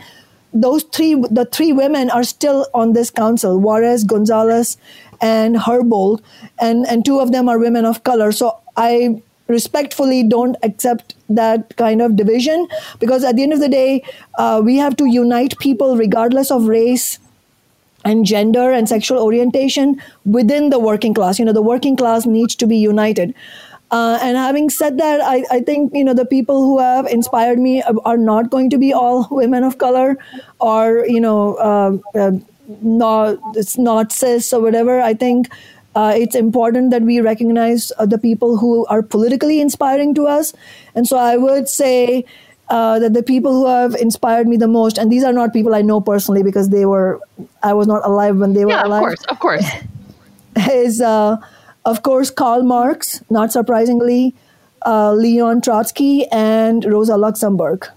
those 0.53 0.83
three, 0.83 1.15
the 1.15 1.45
three 1.51 1.73
women 1.73 2.09
are 2.09 2.23
still 2.23 2.67
on 2.73 2.93
this 2.93 3.09
council: 3.09 3.59
Juarez, 3.59 4.03
Gonzalez, 4.03 4.77
and 5.21 5.55
Herbold, 5.55 6.21
and 6.59 6.85
and 6.87 7.05
two 7.05 7.19
of 7.19 7.31
them 7.31 7.49
are 7.49 7.57
women 7.57 7.85
of 7.85 8.03
color. 8.03 8.31
So 8.31 8.59
I 8.77 9.21
respectfully 9.47 10.23
don't 10.23 10.55
accept 10.63 11.15
that 11.29 11.75
kind 11.75 12.01
of 12.01 12.15
division 12.15 12.67
because 12.99 13.23
at 13.23 13.35
the 13.35 13.43
end 13.43 13.53
of 13.53 13.59
the 13.59 13.69
day, 13.69 14.03
uh, 14.37 14.61
we 14.63 14.77
have 14.77 14.95
to 14.97 15.05
unite 15.05 15.57
people 15.59 15.97
regardless 15.97 16.51
of 16.51 16.67
race 16.67 17.19
and 18.05 18.25
gender 18.25 18.71
and 18.71 18.87
sexual 18.87 19.21
orientation 19.21 20.01
within 20.25 20.69
the 20.69 20.79
working 20.79 21.13
class. 21.13 21.39
You 21.39 21.45
know, 21.45 21.53
the 21.53 21.61
working 21.61 21.95
class 21.95 22.25
needs 22.25 22.55
to 22.57 22.67
be 22.67 22.77
united. 22.77 23.33
Uh, 23.93 24.17
and 24.23 24.35
having 24.35 24.71
said 24.71 24.97
that, 24.97 25.21
I, 25.21 25.45
I 25.51 25.59
think 25.59 25.93
you 25.93 26.03
know 26.03 26.15
the 26.15 26.25
people 26.25 26.63
who 26.63 26.79
have 26.79 27.05
inspired 27.05 27.59
me 27.59 27.83
are 28.05 28.17
not 28.17 28.49
going 28.49 28.71
to 28.71 28.79
be 28.79 28.91
all 28.91 29.27
women 29.31 29.63
of 29.63 29.77
color, 29.77 30.17
or 30.59 31.05
you 31.07 31.21
know, 31.21 31.55
uh, 31.55 31.97
uh, 32.17 32.31
not 32.81 33.37
it's 33.55 33.77
not 33.77 34.11
cis 34.11 34.51
or 34.51 34.61
whatever. 34.61 34.99
I 34.99 35.13
think 35.13 35.51
uh, 35.95 36.13
it's 36.15 36.35
important 36.35 36.89
that 36.89 37.03
we 37.03 37.19
recognize 37.21 37.91
uh, 37.99 38.07
the 38.07 38.17
people 38.17 38.57
who 38.57 38.85
are 38.87 39.03
politically 39.03 39.61
inspiring 39.61 40.15
to 40.15 40.25
us. 40.25 40.53
And 40.95 41.07
so 41.07 41.17
I 41.17 41.37
would 41.37 41.69
say 41.69 42.25
uh, 42.69 42.97
that 42.97 43.13
the 43.13 43.21
people 43.21 43.53
who 43.53 43.67
have 43.67 43.93
inspired 43.95 44.47
me 44.47 44.57
the 44.57 44.67
most, 44.67 44.97
and 44.97 45.11
these 45.11 45.23
are 45.23 45.33
not 45.33 45.53
people 45.53 45.75
I 45.75 45.83
know 45.83 46.01
personally 46.01 46.41
because 46.41 46.69
they 46.69 46.85
were, 46.85 47.19
I 47.61 47.73
was 47.73 47.85
not 47.85 48.03
alive 48.05 48.37
when 48.37 48.53
they 48.53 48.65
were 48.65 48.71
yeah, 48.71 48.87
alive. 48.87 49.03
Of 49.03 49.07
course, 49.07 49.25
of 49.29 49.39
course. 49.39 49.65
is, 50.71 50.99
uh, 50.99 51.37
of 51.85 52.03
course, 52.03 52.29
Karl 52.29 52.63
Marx, 52.63 53.23
not 53.29 53.51
surprisingly, 53.51 54.33
uh, 54.85 55.13
Leon 55.13 55.61
Trotsky, 55.61 56.25
and 56.31 56.83
Rosa 56.85 57.17
Luxemburg. 57.17 57.87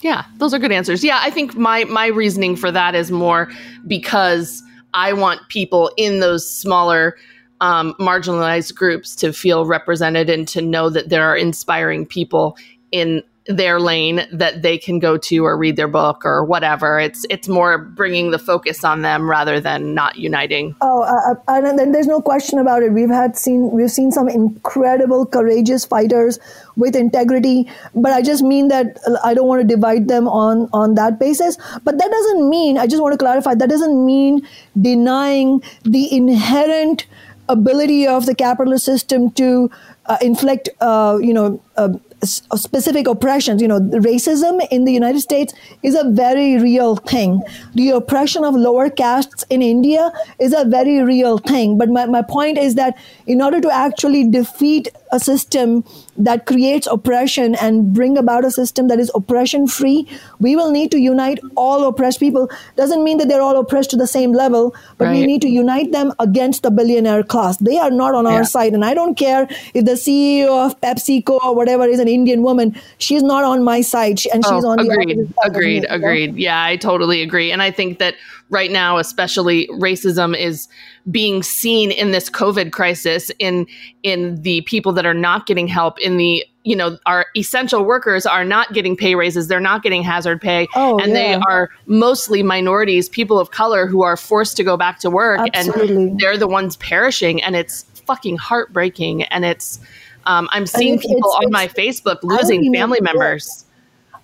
Yeah, 0.00 0.24
those 0.38 0.52
are 0.54 0.58
good 0.58 0.72
answers. 0.72 1.04
Yeah, 1.04 1.18
I 1.20 1.30
think 1.30 1.56
my 1.56 1.84
my 1.84 2.06
reasoning 2.06 2.56
for 2.56 2.70
that 2.72 2.94
is 2.94 3.10
more 3.10 3.50
because 3.86 4.62
I 4.92 5.12
want 5.12 5.40
people 5.48 5.90
in 5.96 6.20
those 6.20 6.48
smaller 6.48 7.16
um, 7.60 7.94
marginalized 8.00 8.74
groups 8.74 9.14
to 9.16 9.32
feel 9.32 9.66
represented 9.66 10.28
and 10.28 10.46
to 10.48 10.60
know 10.60 10.90
that 10.90 11.08
there 11.08 11.24
are 11.24 11.36
inspiring 11.36 12.06
people 12.06 12.56
in 12.94 13.24
their 13.46 13.78
lane 13.78 14.26
that 14.32 14.62
they 14.62 14.78
can 14.78 14.98
go 14.98 15.18
to 15.18 15.44
or 15.44 15.58
read 15.58 15.76
their 15.76 15.88
book 15.88 16.24
or 16.24 16.44
whatever. 16.44 16.98
It's 16.98 17.26
it's 17.28 17.48
more 17.48 17.76
bringing 17.76 18.30
the 18.30 18.38
focus 18.38 18.84
on 18.84 19.02
them 19.02 19.28
rather 19.28 19.60
than 19.60 19.94
not 19.94 20.16
uniting. 20.16 20.74
Oh, 20.80 21.02
uh, 21.02 21.34
uh 21.34 21.60
and 21.66 21.78
then 21.78 21.90
there's 21.90 22.06
no 22.06 22.22
question 22.22 22.58
about 22.58 22.84
it. 22.84 22.92
We've 22.92 23.10
had 23.10 23.36
seen 23.36 23.70
we've 23.72 23.90
seen 23.90 24.12
some 24.12 24.28
incredible, 24.28 25.26
courageous 25.26 25.84
fighters 25.84 26.38
with 26.76 26.94
integrity, 26.96 27.68
but 27.94 28.12
I 28.12 28.22
just 28.22 28.42
mean 28.44 28.68
that 28.68 28.98
I 29.24 29.34
don't 29.34 29.48
want 29.48 29.60
to 29.60 29.66
divide 29.66 30.08
them 30.08 30.28
on 30.28 30.70
on 30.72 30.94
that 30.94 31.18
basis. 31.18 31.58
But 31.82 31.98
that 31.98 32.10
doesn't 32.10 32.48
mean 32.48 32.78
I 32.78 32.86
just 32.86 33.02
want 33.02 33.12
to 33.12 33.18
clarify 33.18 33.56
that 33.56 33.68
doesn't 33.68 34.06
mean 34.06 34.46
denying 34.80 35.62
the 35.82 36.16
inherent 36.16 37.06
ability 37.48 38.06
of 38.06 38.24
the 38.24 38.34
capitalist 38.34 38.86
system 38.86 39.30
to 39.32 39.70
uh, 40.06 40.16
inflict, 40.20 40.68
uh, 40.80 41.18
you 41.20 41.32
know, 41.32 41.62
uh, 41.76 41.90
specific 42.24 43.06
oppressions. 43.06 43.62
You 43.62 43.68
know, 43.68 43.80
racism 43.80 44.66
in 44.70 44.84
the 44.84 44.92
United 44.92 45.20
States 45.20 45.54
is 45.82 45.94
a 45.94 46.04
very 46.10 46.58
real 46.58 46.96
thing. 46.96 47.42
The 47.74 47.90
oppression 47.90 48.44
of 48.44 48.54
lower 48.54 48.90
castes 48.90 49.44
in 49.50 49.62
India 49.62 50.12
is 50.38 50.52
a 50.52 50.64
very 50.64 51.02
real 51.02 51.38
thing. 51.38 51.78
But 51.78 51.88
my, 51.88 52.06
my 52.06 52.22
point 52.22 52.58
is 52.58 52.74
that 52.74 52.96
in 53.26 53.42
order 53.42 53.60
to 53.60 53.70
actually 53.70 54.28
defeat 54.28 54.88
a 55.12 55.20
system 55.20 55.84
that 56.16 56.46
creates 56.46 56.86
oppression 56.86 57.54
and 57.56 57.92
bring 57.92 58.18
about 58.18 58.44
a 58.44 58.50
system 58.50 58.88
that 58.88 58.98
is 58.98 59.10
oppression 59.14 59.66
free, 59.66 60.08
we 60.40 60.56
will 60.56 60.70
need 60.70 60.90
to 60.90 60.98
unite 60.98 61.38
all 61.56 61.86
oppressed 61.86 62.20
people. 62.20 62.50
Doesn't 62.76 63.04
mean 63.04 63.18
that 63.18 63.28
they're 63.28 63.42
all 63.42 63.58
oppressed 63.58 63.90
to 63.90 63.96
the 63.96 64.06
same 64.06 64.32
level, 64.32 64.74
but 64.98 65.06
right. 65.06 65.12
we 65.12 65.26
need 65.26 65.42
to 65.42 65.48
unite 65.48 65.92
them 65.92 66.12
against 66.18 66.62
the 66.62 66.70
billionaire 66.70 67.22
class. 67.22 67.56
They 67.58 67.78
are 67.78 67.90
not 67.90 68.14
on 68.14 68.24
yeah. 68.24 68.32
our 68.32 68.44
side. 68.44 68.72
And 68.74 68.84
I 68.84 68.94
don't 68.94 69.16
care 69.16 69.46
if 69.72 69.84
the 69.84 69.92
CEO 69.92 70.66
of 70.66 70.80
PepsiCo 70.80 71.42
or 71.44 71.54
whatever 71.54 71.84
is 71.84 72.00
an 72.00 72.08
Indian 72.14 72.42
woman. 72.42 72.80
She's 72.98 73.22
not 73.22 73.44
on 73.44 73.64
my 73.64 73.80
side. 73.80 74.20
And 74.32 74.44
oh, 74.46 74.56
she's 74.56 74.64
oh, 74.64 74.70
on 74.70 74.80
agreed, 74.80 75.18
the 75.18 75.34
Agreed, 75.44 75.86
agreed. 75.88 76.36
Yeah, 76.36 76.62
I 76.62 76.76
totally 76.76 77.22
agree. 77.22 77.50
And 77.50 77.62
I 77.62 77.70
think 77.70 77.98
that 77.98 78.14
right 78.50 78.70
now, 78.70 78.98
especially 78.98 79.68
racism 79.72 80.36
is 80.36 80.68
being 81.10 81.42
seen 81.42 81.90
in 81.90 82.12
this 82.12 82.30
COVID 82.30 82.72
crisis 82.72 83.30
in 83.38 83.66
in 84.02 84.40
the 84.42 84.62
people 84.62 84.92
that 84.92 85.04
are 85.04 85.14
not 85.14 85.46
getting 85.46 85.66
help 85.66 85.98
in 85.98 86.16
the 86.16 86.44
you 86.62 86.74
know 86.74 86.98
our 87.04 87.26
essential 87.36 87.84
workers 87.84 88.24
are 88.24 88.44
not 88.44 88.72
getting 88.72 88.96
pay 88.96 89.14
raises 89.14 89.48
they're 89.48 89.60
not 89.60 89.82
getting 89.82 90.02
hazard 90.02 90.40
pay 90.40 90.66
oh, 90.74 90.98
and 90.98 91.12
yeah. 91.12 91.14
they 91.14 91.34
are 91.34 91.68
mostly 91.86 92.42
minorities 92.42 93.08
people 93.08 93.38
of 93.38 93.50
color 93.50 93.86
who 93.86 94.02
are 94.02 94.16
forced 94.16 94.56
to 94.56 94.64
go 94.64 94.76
back 94.76 94.98
to 94.98 95.10
work 95.10 95.40
Absolutely. 95.52 95.94
and 95.94 96.20
they're 96.20 96.38
the 96.38 96.48
ones 96.48 96.76
perishing 96.78 97.42
and 97.42 97.54
it's 97.54 97.82
fucking 98.06 98.36
heartbreaking 98.36 99.24
and 99.24 99.44
it's 99.44 99.78
um, 100.26 100.48
i'm 100.52 100.66
seeing 100.66 100.98
people 100.98 101.30
on 101.32 101.50
my 101.50 101.66
facebook 101.68 102.18
losing 102.22 102.72
family 102.72 103.00
members 103.00 103.63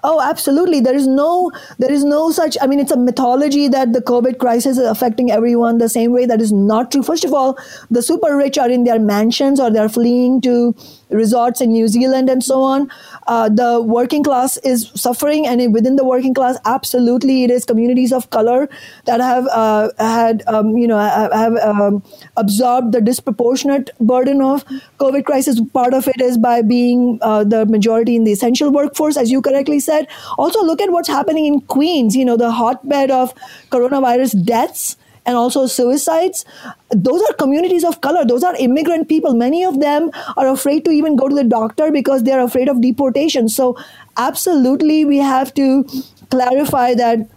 Oh, 0.02 0.20
absolutely. 0.20 0.80
There 0.80 0.94
is 0.94 1.06
no, 1.06 1.52
there 1.78 1.92
is 1.92 2.04
no 2.04 2.30
such. 2.30 2.56
I 2.60 2.66
mean, 2.66 2.80
it's 2.80 2.90
a 2.90 2.96
mythology 2.96 3.68
that 3.68 3.92
the 3.92 4.00
COVID 4.00 4.38
crisis 4.38 4.78
is 4.78 4.86
affecting 4.86 5.30
everyone 5.30 5.78
the 5.78 5.88
same 5.88 6.12
way. 6.12 6.24
That 6.26 6.40
is 6.40 6.52
not 6.52 6.90
true. 6.90 7.02
First 7.02 7.24
of 7.24 7.34
all, 7.34 7.58
the 7.90 8.02
super 8.02 8.36
rich 8.36 8.56
are 8.56 8.70
in 8.70 8.84
their 8.84 8.98
mansions 8.98 9.60
or 9.60 9.70
they're 9.70 9.88
fleeing 9.90 10.40
to 10.42 10.74
resorts 11.10 11.60
in 11.60 11.72
New 11.72 11.88
Zealand 11.88 12.30
and 12.30 12.42
so 12.42 12.62
on. 12.62 12.90
Uh, 13.26 13.48
the 13.48 13.82
working 13.82 14.22
class 14.22 14.56
is 14.58 14.90
suffering, 14.94 15.46
and 15.46 15.74
within 15.74 15.96
the 15.96 16.04
working 16.04 16.32
class, 16.32 16.56
absolutely, 16.64 17.44
it 17.44 17.50
is 17.50 17.64
communities 17.64 18.12
of 18.12 18.30
color 18.30 18.68
that 19.04 19.20
have 19.20 19.46
uh, 19.48 19.90
had, 19.98 20.42
um, 20.46 20.76
you 20.76 20.86
know, 20.86 20.98
have 20.98 21.56
um, 21.56 22.02
absorbed 22.36 22.92
the 22.92 23.00
disproportionate 23.00 23.90
burden 24.00 24.40
of 24.40 24.64
COVID 24.98 25.24
crisis. 25.24 25.60
Part 25.72 25.94
of 25.94 26.08
it 26.08 26.20
is 26.20 26.38
by 26.38 26.62
being 26.62 27.18
uh, 27.22 27.44
the 27.44 27.66
majority 27.66 28.16
in 28.16 28.24
the 28.24 28.32
essential 28.32 28.70
workforce, 28.70 29.16
as 29.16 29.30
you 29.30 29.42
correctly 29.42 29.80
said. 29.80 29.89
Also, 30.38 30.62
look 30.62 30.80
at 30.80 30.90
what's 30.90 31.08
happening 31.08 31.46
in 31.46 31.60
Queens. 31.62 32.16
You 32.16 32.24
know, 32.24 32.36
the 32.36 32.50
hotbed 32.50 33.10
of 33.10 33.34
coronavirus 33.70 34.44
deaths 34.44 34.96
and 35.26 35.36
also 35.36 35.66
suicides. 35.66 36.44
Those 36.90 37.22
are 37.22 37.34
communities 37.34 37.84
of 37.84 38.00
color. 38.00 38.24
Those 38.24 38.42
are 38.42 38.54
immigrant 38.56 39.08
people. 39.08 39.34
Many 39.34 39.64
of 39.64 39.80
them 39.80 40.10
are 40.36 40.48
afraid 40.48 40.84
to 40.86 40.90
even 40.90 41.16
go 41.16 41.28
to 41.28 41.34
the 41.34 41.44
doctor 41.44 41.90
because 41.90 42.22
they're 42.22 42.40
afraid 42.40 42.68
of 42.68 42.80
deportation. 42.80 43.48
So 43.48 43.76
absolutely 44.16 45.04
we 45.04 45.18
have 45.18 45.52
to 45.54 45.84
clarify 46.30 46.94
that 46.94 47.28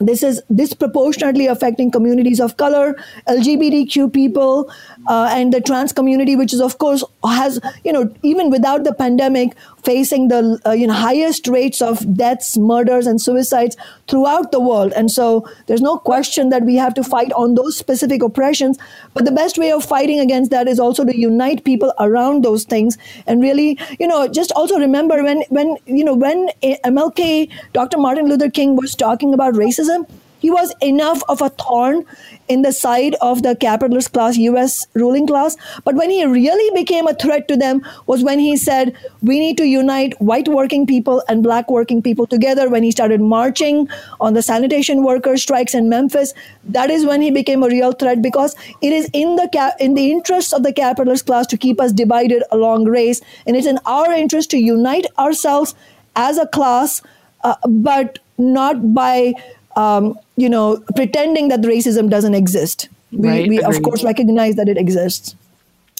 this 0.00 0.22
is 0.22 0.42
disproportionately 0.52 1.46
affecting 1.46 1.90
communities 1.90 2.40
of 2.40 2.56
color, 2.56 2.96
LGBTQ 3.28 4.12
people, 4.12 4.68
uh, 5.06 5.28
and 5.30 5.52
the 5.52 5.60
trans 5.60 5.92
community, 5.92 6.34
which 6.34 6.52
is 6.52 6.60
of 6.60 6.78
course 6.78 7.04
has 7.24 7.60
you 7.84 7.92
know 7.92 8.12
even 8.22 8.50
without 8.50 8.82
the 8.82 8.92
pandemic 8.92 9.54
facing 9.84 10.28
the 10.28 10.58
uh, 10.66 10.70
you 10.72 10.86
know 10.86 10.94
highest 10.94 11.48
rates 11.48 11.82
of 11.82 12.16
deaths, 12.16 12.56
murders, 12.56 13.06
and 13.06 13.20
suicides 13.20 13.76
throughout 14.08 14.52
the 14.52 14.60
world. 14.60 14.92
And 14.94 15.10
so 15.10 15.48
there's 15.66 15.80
no 15.80 15.98
question 15.98 16.48
that 16.50 16.62
we 16.62 16.76
have 16.76 16.94
to 16.94 17.04
fight 17.04 17.32
on 17.32 17.54
those 17.54 17.76
specific 17.76 18.22
oppressions. 18.22 18.78
But 19.14 19.24
the 19.24 19.32
best 19.32 19.58
way 19.58 19.72
of 19.72 19.84
fighting 19.84 20.20
against 20.20 20.50
that 20.50 20.68
is 20.68 20.78
also 20.78 21.04
to 21.04 21.16
unite 21.16 21.64
people 21.64 21.92
around 21.98 22.44
those 22.44 22.64
things 22.64 22.96
and 23.26 23.42
really 23.42 23.78
you 23.98 24.06
know 24.06 24.28
just 24.28 24.52
also 24.52 24.78
remember 24.78 25.22
when 25.22 25.42
when 25.48 25.76
you 25.86 26.04
know 26.04 26.14
when 26.14 26.48
MLK, 26.62 27.50
Dr. 27.72 27.98
Martin 27.98 28.26
Luther 28.28 28.50
King 28.50 28.76
was 28.76 28.94
talking 28.94 29.34
about 29.34 29.54
racism 29.54 30.06
he 30.42 30.50
was 30.50 30.74
enough 30.82 31.22
of 31.28 31.40
a 31.40 31.48
thorn 31.50 32.04
in 32.48 32.62
the 32.62 32.72
side 32.72 33.14
of 33.20 33.42
the 33.44 33.54
capitalist 33.56 34.12
class, 34.12 34.36
US 34.36 34.86
ruling 34.94 35.26
class. 35.26 35.56
But 35.84 35.94
when 35.94 36.10
he 36.10 36.24
really 36.26 36.68
became 36.78 37.06
a 37.06 37.14
threat 37.14 37.46
to 37.48 37.56
them 37.56 37.80
was 38.06 38.24
when 38.24 38.40
he 38.40 38.56
said, 38.56 38.96
we 39.22 39.38
need 39.38 39.56
to 39.58 39.66
unite 39.66 40.20
white 40.20 40.48
working 40.48 40.84
people 40.84 41.22
and 41.28 41.44
black 41.44 41.70
working 41.70 42.02
people 42.02 42.26
together. 42.26 42.68
When 42.68 42.82
he 42.82 42.90
started 42.90 43.20
marching 43.20 43.88
on 44.20 44.34
the 44.34 44.42
sanitation 44.42 45.04
workers 45.04 45.42
strikes 45.42 45.74
in 45.74 45.88
Memphis, 45.88 46.34
that 46.64 46.90
is 46.90 47.06
when 47.06 47.22
he 47.22 47.30
became 47.30 47.62
a 47.62 47.68
real 47.68 47.92
threat 47.92 48.20
because 48.20 48.56
it 48.80 48.92
is 48.92 49.08
in 49.12 49.36
the 49.36 49.48
cap- 49.52 49.76
in 49.78 49.94
the 49.94 50.10
interest 50.10 50.52
of 50.52 50.64
the 50.64 50.72
capitalist 50.72 51.26
class 51.26 51.46
to 51.46 51.56
keep 51.56 51.80
us 51.80 51.92
divided 51.92 52.42
along 52.50 52.86
race. 52.86 53.20
And 53.46 53.56
it's 53.56 53.66
in 53.66 53.78
our 53.86 54.10
interest 54.10 54.50
to 54.50 54.58
unite 54.58 55.06
ourselves 55.18 55.76
as 56.16 56.36
a 56.36 56.46
class, 56.48 57.00
uh, 57.44 57.54
but 57.68 58.18
not 58.38 58.92
by 58.92 59.34
um, 59.76 60.18
you 60.42 60.48
know, 60.48 60.82
pretending 60.96 61.48
that 61.48 61.60
racism 61.60 62.10
doesn't 62.10 62.34
exist. 62.34 62.88
We, 63.12 63.28
right, 63.28 63.48
we 63.48 63.62
of 63.62 63.80
course, 63.82 64.02
recognize 64.02 64.56
that 64.56 64.68
it 64.68 64.76
exists. 64.76 65.36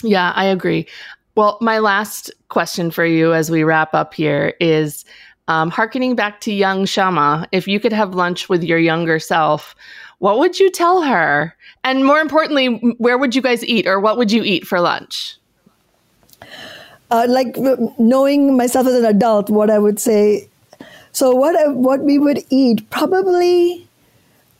Yeah, 0.02 0.33
I 0.35 0.46
agree. 0.46 0.87
Well, 1.37 1.59
my 1.61 1.78
last 1.78 2.33
question 2.48 2.90
for 2.90 3.07
you 3.07 3.33
as 3.33 3.50
we 3.50 3.62
wrap 3.62 3.94
up 3.94 4.14
here 4.14 4.55
is 4.61 5.05
um, 5.46 5.70
harkening 5.70 6.16
back 6.16 6.40
to 6.42 6.52
young 6.52 6.85
Kshama, 6.85 7.46
if 7.52 7.68
you 7.68 7.78
could 7.78 7.92
have 7.92 8.14
lunch 8.14 8.48
with 8.48 8.64
your 8.64 8.78
younger 8.78 9.18
self, 9.18 9.74
what 10.18 10.38
would 10.38 10.59
you 10.59 10.70
tell 10.70 11.02
her? 11.02 11.55
And 11.85 12.05
more 12.05 12.18
importantly, 12.18 12.66
where 12.98 13.16
would 13.16 13.35
you 13.35 13.42
guys 13.42 13.64
eat 13.64 13.87
or 13.87 14.00
what 14.00 14.18
would 14.18 14.33
you 14.33 14.42
eat 14.42 14.66
for 14.66 14.81
lunch? 14.81 15.37
Uh, 17.11 17.26
like 17.28 17.57
knowing 17.98 18.57
myself 18.57 18.87
as 18.87 18.94
an 18.94 19.05
adult, 19.05 19.50
what 19.50 19.70
I 19.70 19.78
would 19.78 20.00
say 20.00 20.48
so 21.12 21.35
what 21.35 21.55
uh, 21.55 21.72
what 21.72 22.00
we 22.00 22.18
would 22.18 22.42
eat 22.50 22.88
probably. 22.90 23.87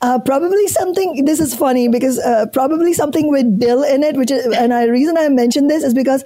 Uh, 0.03 0.19
probably 0.19 0.67
something. 0.67 1.25
This 1.25 1.39
is 1.39 1.55
funny 1.55 1.87
because 1.89 2.19
uh, 2.19 2.47
probably 2.53 2.93
something 2.93 3.29
with 3.31 3.61
dill 3.61 3.85
in 3.85 4.03
it. 4.03 4.17
Which 4.17 4.33
is, 4.33 4.45
and 4.57 4.73
the 4.73 4.91
reason 4.91 5.17
I 5.17 5.29
mention 5.29 5.69
this 5.69 5.85
is 5.85 5.95
because 5.95 6.25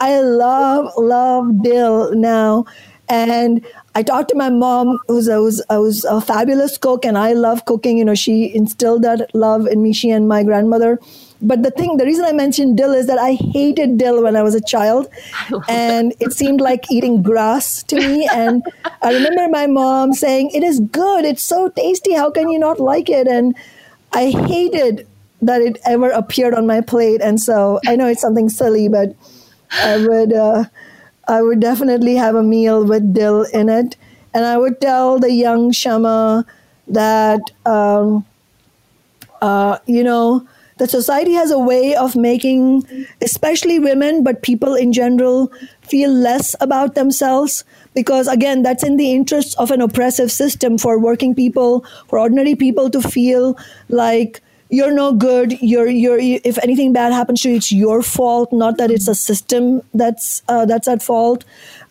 I 0.00 0.20
love 0.20 0.90
love 0.96 1.62
dill 1.62 2.14
now, 2.14 2.64
and 3.06 3.64
I 3.94 4.02
talked 4.02 4.30
to 4.30 4.34
my 4.34 4.48
mom, 4.48 4.98
who's 5.08 5.28
a, 5.28 5.34
who's, 5.34 5.62
who's 5.68 6.04
a 6.06 6.22
fabulous 6.22 6.78
cook, 6.78 7.04
and 7.04 7.18
I 7.18 7.34
love 7.34 7.66
cooking. 7.66 7.98
You 7.98 8.06
know, 8.06 8.14
she 8.14 8.54
instilled 8.54 9.02
that 9.02 9.34
love 9.34 9.66
in 9.66 9.82
me. 9.82 9.92
She 9.92 10.08
and 10.08 10.26
my 10.26 10.42
grandmother 10.42 10.98
but 11.40 11.62
the 11.62 11.70
thing, 11.70 11.96
the 11.96 12.04
reason 12.04 12.24
I 12.24 12.32
mentioned 12.32 12.76
dill 12.76 12.92
is 12.92 13.06
that 13.06 13.18
I 13.18 13.34
hated 13.34 13.98
dill 13.98 14.22
when 14.22 14.36
I 14.36 14.42
was 14.42 14.54
a 14.54 14.60
child, 14.60 15.08
and 15.68 16.14
it 16.20 16.32
seemed 16.32 16.60
like 16.60 16.90
eating 16.90 17.22
grass 17.22 17.82
to 17.84 17.96
me. 17.96 18.28
And 18.32 18.62
I 19.02 19.12
remember 19.12 19.48
my 19.48 19.66
mom 19.66 20.12
saying, 20.12 20.50
"It 20.52 20.64
is 20.64 20.80
good. 20.80 21.24
It's 21.24 21.42
so 21.42 21.68
tasty. 21.68 22.14
How 22.14 22.30
can 22.30 22.48
you 22.50 22.58
not 22.58 22.80
like 22.80 23.08
it?" 23.08 23.28
And 23.28 23.54
I 24.12 24.30
hated 24.30 25.06
that 25.40 25.62
it 25.62 25.78
ever 25.84 26.10
appeared 26.10 26.54
on 26.54 26.66
my 26.66 26.80
plate. 26.80 27.20
And 27.22 27.40
so 27.40 27.80
I 27.86 27.94
know 27.96 28.06
it's 28.08 28.20
something 28.20 28.48
silly, 28.48 28.88
but 28.88 29.14
I 29.82 29.96
would, 29.96 30.32
uh, 30.32 30.64
I 31.28 31.42
would 31.42 31.60
definitely 31.60 32.16
have 32.16 32.34
a 32.34 32.42
meal 32.42 32.84
with 32.84 33.14
dill 33.14 33.42
in 33.52 33.68
it, 33.68 33.96
and 34.34 34.44
I 34.44 34.58
would 34.58 34.80
tell 34.80 35.18
the 35.18 35.30
young 35.30 35.70
Kshama 35.70 36.44
that, 36.88 37.40
um, 37.66 38.24
uh, 39.40 39.78
you 39.86 40.02
know 40.02 40.46
that 40.78 40.90
society 40.90 41.32
has 41.32 41.50
a 41.50 41.58
way 41.58 41.94
of 41.94 42.16
making, 42.16 42.84
especially 43.20 43.78
women, 43.78 44.24
but 44.24 44.42
people 44.42 44.74
in 44.74 44.92
general, 44.92 45.52
feel 45.82 46.12
less 46.12 46.54
about 46.60 46.94
themselves 46.94 47.64
because, 47.94 48.28
again, 48.28 48.62
that's 48.62 48.84
in 48.84 48.96
the 48.96 49.12
interest 49.12 49.56
of 49.58 49.70
an 49.70 49.80
oppressive 49.80 50.30
system 50.30 50.78
for 50.78 50.98
working 50.98 51.34
people, 51.34 51.84
for 52.08 52.18
ordinary 52.18 52.54
people 52.54 52.90
to 52.90 53.00
feel 53.00 53.56
like 53.88 54.42
you're 54.70 54.92
no 54.92 55.12
good. 55.12 55.60
You're 55.60 55.88
you're 55.88 56.18
if 56.18 56.58
anything 56.62 56.92
bad 56.92 57.12
happens 57.12 57.42
to 57.42 57.50
you, 57.50 57.56
it's 57.56 57.72
your 57.72 58.02
fault, 58.02 58.52
not 58.52 58.76
that 58.78 58.90
it's 58.90 59.08
a 59.08 59.14
system 59.14 59.82
that's 59.94 60.42
uh, 60.48 60.66
that's 60.66 60.88
at 60.88 61.02
fault. 61.02 61.44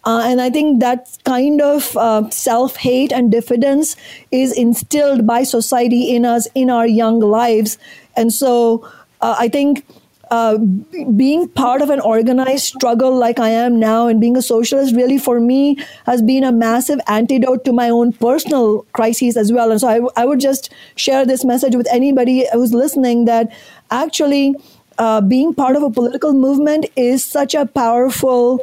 Uh, 0.05 0.21
and 0.25 0.39
I 0.39 0.49
think 0.49 0.79
that 0.79 1.09
kind 1.25 1.61
of 1.61 1.97
uh, 1.97 2.29
self 2.29 2.77
hate 2.77 3.11
and 3.11 3.31
diffidence 3.31 3.95
is 4.31 4.53
instilled 4.53 5.25
by 5.25 5.43
society 5.43 6.15
in 6.15 6.23
us 6.25 6.47
in 6.55 6.69
our 6.69 6.87
young 6.87 7.19
lives. 7.19 7.77
And 8.15 8.31
so 8.31 8.87
uh, 9.21 9.35
I 9.37 9.49
think 9.49 9.85
uh, 10.31 10.57
being 10.57 11.47
part 11.49 11.81
of 11.81 11.89
an 11.89 11.99
organized 11.99 12.65
struggle 12.65 13.15
like 13.15 13.39
I 13.39 13.49
am 13.49 13.79
now 13.79 14.07
and 14.07 14.19
being 14.19 14.37
a 14.37 14.41
socialist 14.41 14.95
really 14.95 15.17
for 15.17 15.39
me 15.39 15.77
has 16.05 16.21
been 16.21 16.43
a 16.43 16.51
massive 16.51 16.99
antidote 17.07 17.65
to 17.65 17.73
my 17.73 17.89
own 17.89 18.13
personal 18.13 18.83
crises 18.93 19.37
as 19.37 19.51
well. 19.51 19.71
And 19.71 19.79
so 19.79 19.87
I, 19.87 19.95
w- 19.95 20.11
I 20.15 20.25
would 20.25 20.39
just 20.39 20.73
share 20.95 21.25
this 21.25 21.45
message 21.45 21.75
with 21.75 21.87
anybody 21.91 22.45
who's 22.51 22.73
listening 22.73 23.25
that 23.25 23.51
actually 23.91 24.55
uh, 24.97 25.21
being 25.21 25.53
part 25.53 25.75
of 25.75 25.83
a 25.83 25.89
political 25.89 26.33
movement 26.33 26.85
is 26.95 27.23
such 27.23 27.53
a 27.53 27.65
powerful 27.65 28.59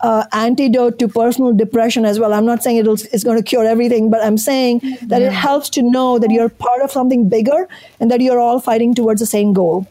uh, 0.00 0.24
antidote 0.32 0.98
to 0.98 1.08
personal 1.08 1.54
depression 1.54 2.04
as 2.04 2.18
well. 2.18 2.34
I'm 2.34 2.44
not 2.44 2.62
saying 2.62 2.84
it's 2.86 3.24
going 3.24 3.38
to 3.38 3.42
cure 3.42 3.64
everything, 3.64 4.10
but 4.10 4.22
I'm 4.22 4.36
saying 4.36 4.80
that 5.02 5.22
yeah. 5.22 5.28
it 5.28 5.32
helps 5.32 5.70
to 5.70 5.82
know 5.82 6.18
that 6.18 6.30
you're 6.30 6.50
part 6.50 6.82
of 6.82 6.90
something 6.90 7.28
bigger 7.28 7.68
and 8.00 8.10
that 8.10 8.20
you're 8.20 8.38
all 8.38 8.60
fighting 8.60 8.94
towards 8.94 9.20
the 9.20 9.26
same 9.26 9.52
goal. 9.54 9.86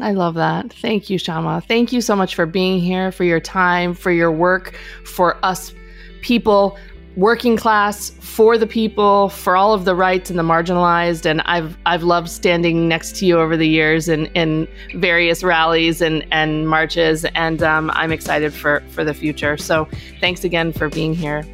I 0.00 0.12
love 0.12 0.34
that. 0.34 0.72
Thank 0.72 1.10
you, 1.10 1.18
Kshama. 1.18 1.64
Thank 1.64 1.92
you 1.92 2.00
so 2.00 2.16
much 2.16 2.34
for 2.34 2.46
being 2.46 2.80
here, 2.80 3.12
for 3.12 3.24
your 3.24 3.40
time, 3.40 3.94
for 3.94 4.10
your 4.10 4.32
work, 4.32 4.76
for 5.04 5.36
us 5.44 5.74
people 6.22 6.76
working 7.16 7.56
class 7.56 8.10
for 8.20 8.56
the 8.56 8.66
people 8.66 9.28
for 9.30 9.56
all 9.56 9.74
of 9.74 9.84
the 9.84 9.94
rights 9.94 10.30
and 10.30 10.38
the 10.38 10.42
marginalized 10.42 11.26
and 11.26 11.40
I've 11.42 11.76
I've 11.84 12.04
loved 12.04 12.28
standing 12.28 12.86
next 12.86 13.16
to 13.16 13.26
you 13.26 13.38
over 13.40 13.56
the 13.56 13.66
years 13.66 14.08
in, 14.08 14.26
in 14.26 14.68
various 14.94 15.42
rallies 15.42 16.00
and, 16.00 16.24
and 16.30 16.68
marches 16.68 17.24
and 17.34 17.62
um, 17.64 17.90
I'm 17.94 18.12
excited 18.12 18.54
for 18.54 18.80
for 18.90 19.02
the 19.02 19.12
future 19.12 19.56
so 19.56 19.88
thanks 20.20 20.44
again 20.44 20.72
for 20.72 20.88
being 20.88 21.12
here 21.12 21.44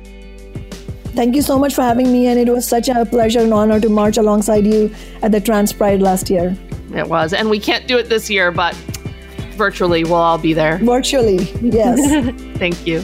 Thank 1.16 1.34
you 1.34 1.40
so 1.40 1.58
much 1.58 1.74
for 1.74 1.80
having 1.80 2.12
me 2.12 2.26
and 2.26 2.38
it 2.38 2.52
was 2.52 2.68
such 2.68 2.90
a 2.90 3.06
pleasure 3.06 3.40
and 3.40 3.52
honor 3.54 3.80
to 3.80 3.88
march 3.88 4.18
alongside 4.18 4.66
you 4.66 4.94
at 5.22 5.32
the 5.32 5.40
Trans 5.40 5.72
Pride 5.72 6.02
last 6.02 6.28
year. 6.28 6.54
It 6.94 7.08
was 7.08 7.32
and 7.32 7.48
we 7.48 7.58
can't 7.58 7.88
do 7.88 7.96
it 7.96 8.10
this 8.10 8.28
year 8.28 8.52
but 8.52 8.74
virtually 9.56 10.04
we'll 10.04 10.14
all 10.14 10.36
be 10.36 10.52
there. 10.52 10.76
Virtually. 10.76 11.38
Yes. 11.62 11.98
Thank 12.58 12.86
you. 12.86 13.00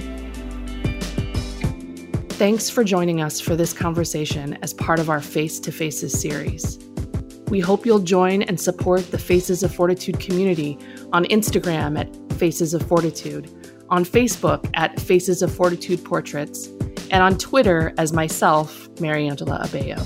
Thanks 2.36 2.68
for 2.68 2.84
joining 2.84 3.22
us 3.22 3.40
for 3.40 3.56
this 3.56 3.72
conversation 3.72 4.58
as 4.62 4.74
part 4.74 4.98
of 4.98 5.08
our 5.08 5.22
Face 5.22 5.58
to 5.60 5.72
Faces 5.72 6.20
series. 6.20 6.78
We 7.48 7.60
hope 7.60 7.86
you'll 7.86 7.98
join 7.98 8.42
and 8.42 8.60
support 8.60 9.10
the 9.10 9.18
Faces 9.18 9.62
of 9.62 9.74
Fortitude 9.74 10.20
community 10.20 10.78
on 11.12 11.24
Instagram 11.26 11.98
at 11.98 12.14
Faces 12.38 12.74
of 12.74 12.82
Fortitude, 12.86 13.50
on 13.92 14.06
Facebook 14.06 14.68
at 14.72 14.98
Faces 14.98 15.42
of 15.42 15.54
Fortitude 15.54 16.02
Portraits, 16.02 16.68
and 17.10 17.22
on 17.22 17.36
Twitter 17.36 17.92
as 17.98 18.10
myself, 18.10 18.88
Mariangela 18.94 19.62
Abello. 19.62 20.00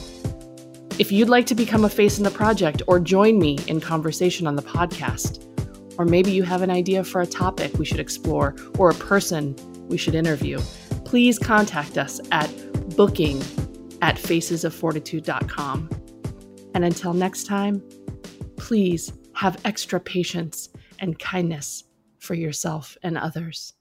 If 0.98 1.12
you'd 1.12 1.28
like 1.28 1.46
to 1.46 1.54
become 1.54 1.84
a 1.84 1.88
face 1.88 2.18
in 2.18 2.24
the 2.24 2.30
project 2.32 2.82
or 2.88 2.98
join 2.98 3.38
me 3.38 3.58
in 3.68 3.80
conversation 3.80 4.48
on 4.48 4.56
the 4.56 4.62
podcast, 4.62 5.44
or 5.98 6.04
maybe 6.04 6.32
you 6.32 6.42
have 6.42 6.62
an 6.62 6.70
idea 6.70 7.04
for 7.04 7.20
a 7.20 7.26
topic 7.26 7.78
we 7.78 7.84
should 7.84 8.00
explore 8.00 8.56
or 8.76 8.90
a 8.90 8.94
person 8.94 9.54
we 9.86 9.96
should 9.96 10.16
interview, 10.16 10.58
please 11.04 11.38
contact 11.38 11.96
us 11.96 12.20
at 12.32 12.50
booking 12.96 13.40
at 14.02 14.16
facesoffortitude.com. 14.16 15.90
And 16.74 16.84
until 16.84 17.14
next 17.14 17.44
time, 17.44 17.80
please 18.56 19.12
have 19.34 19.60
extra 19.64 20.00
patience 20.00 20.70
and 20.98 21.16
kindness 21.20 21.84
for 22.18 22.34
yourself 22.34 22.96
and 23.04 23.16
others. 23.16 23.75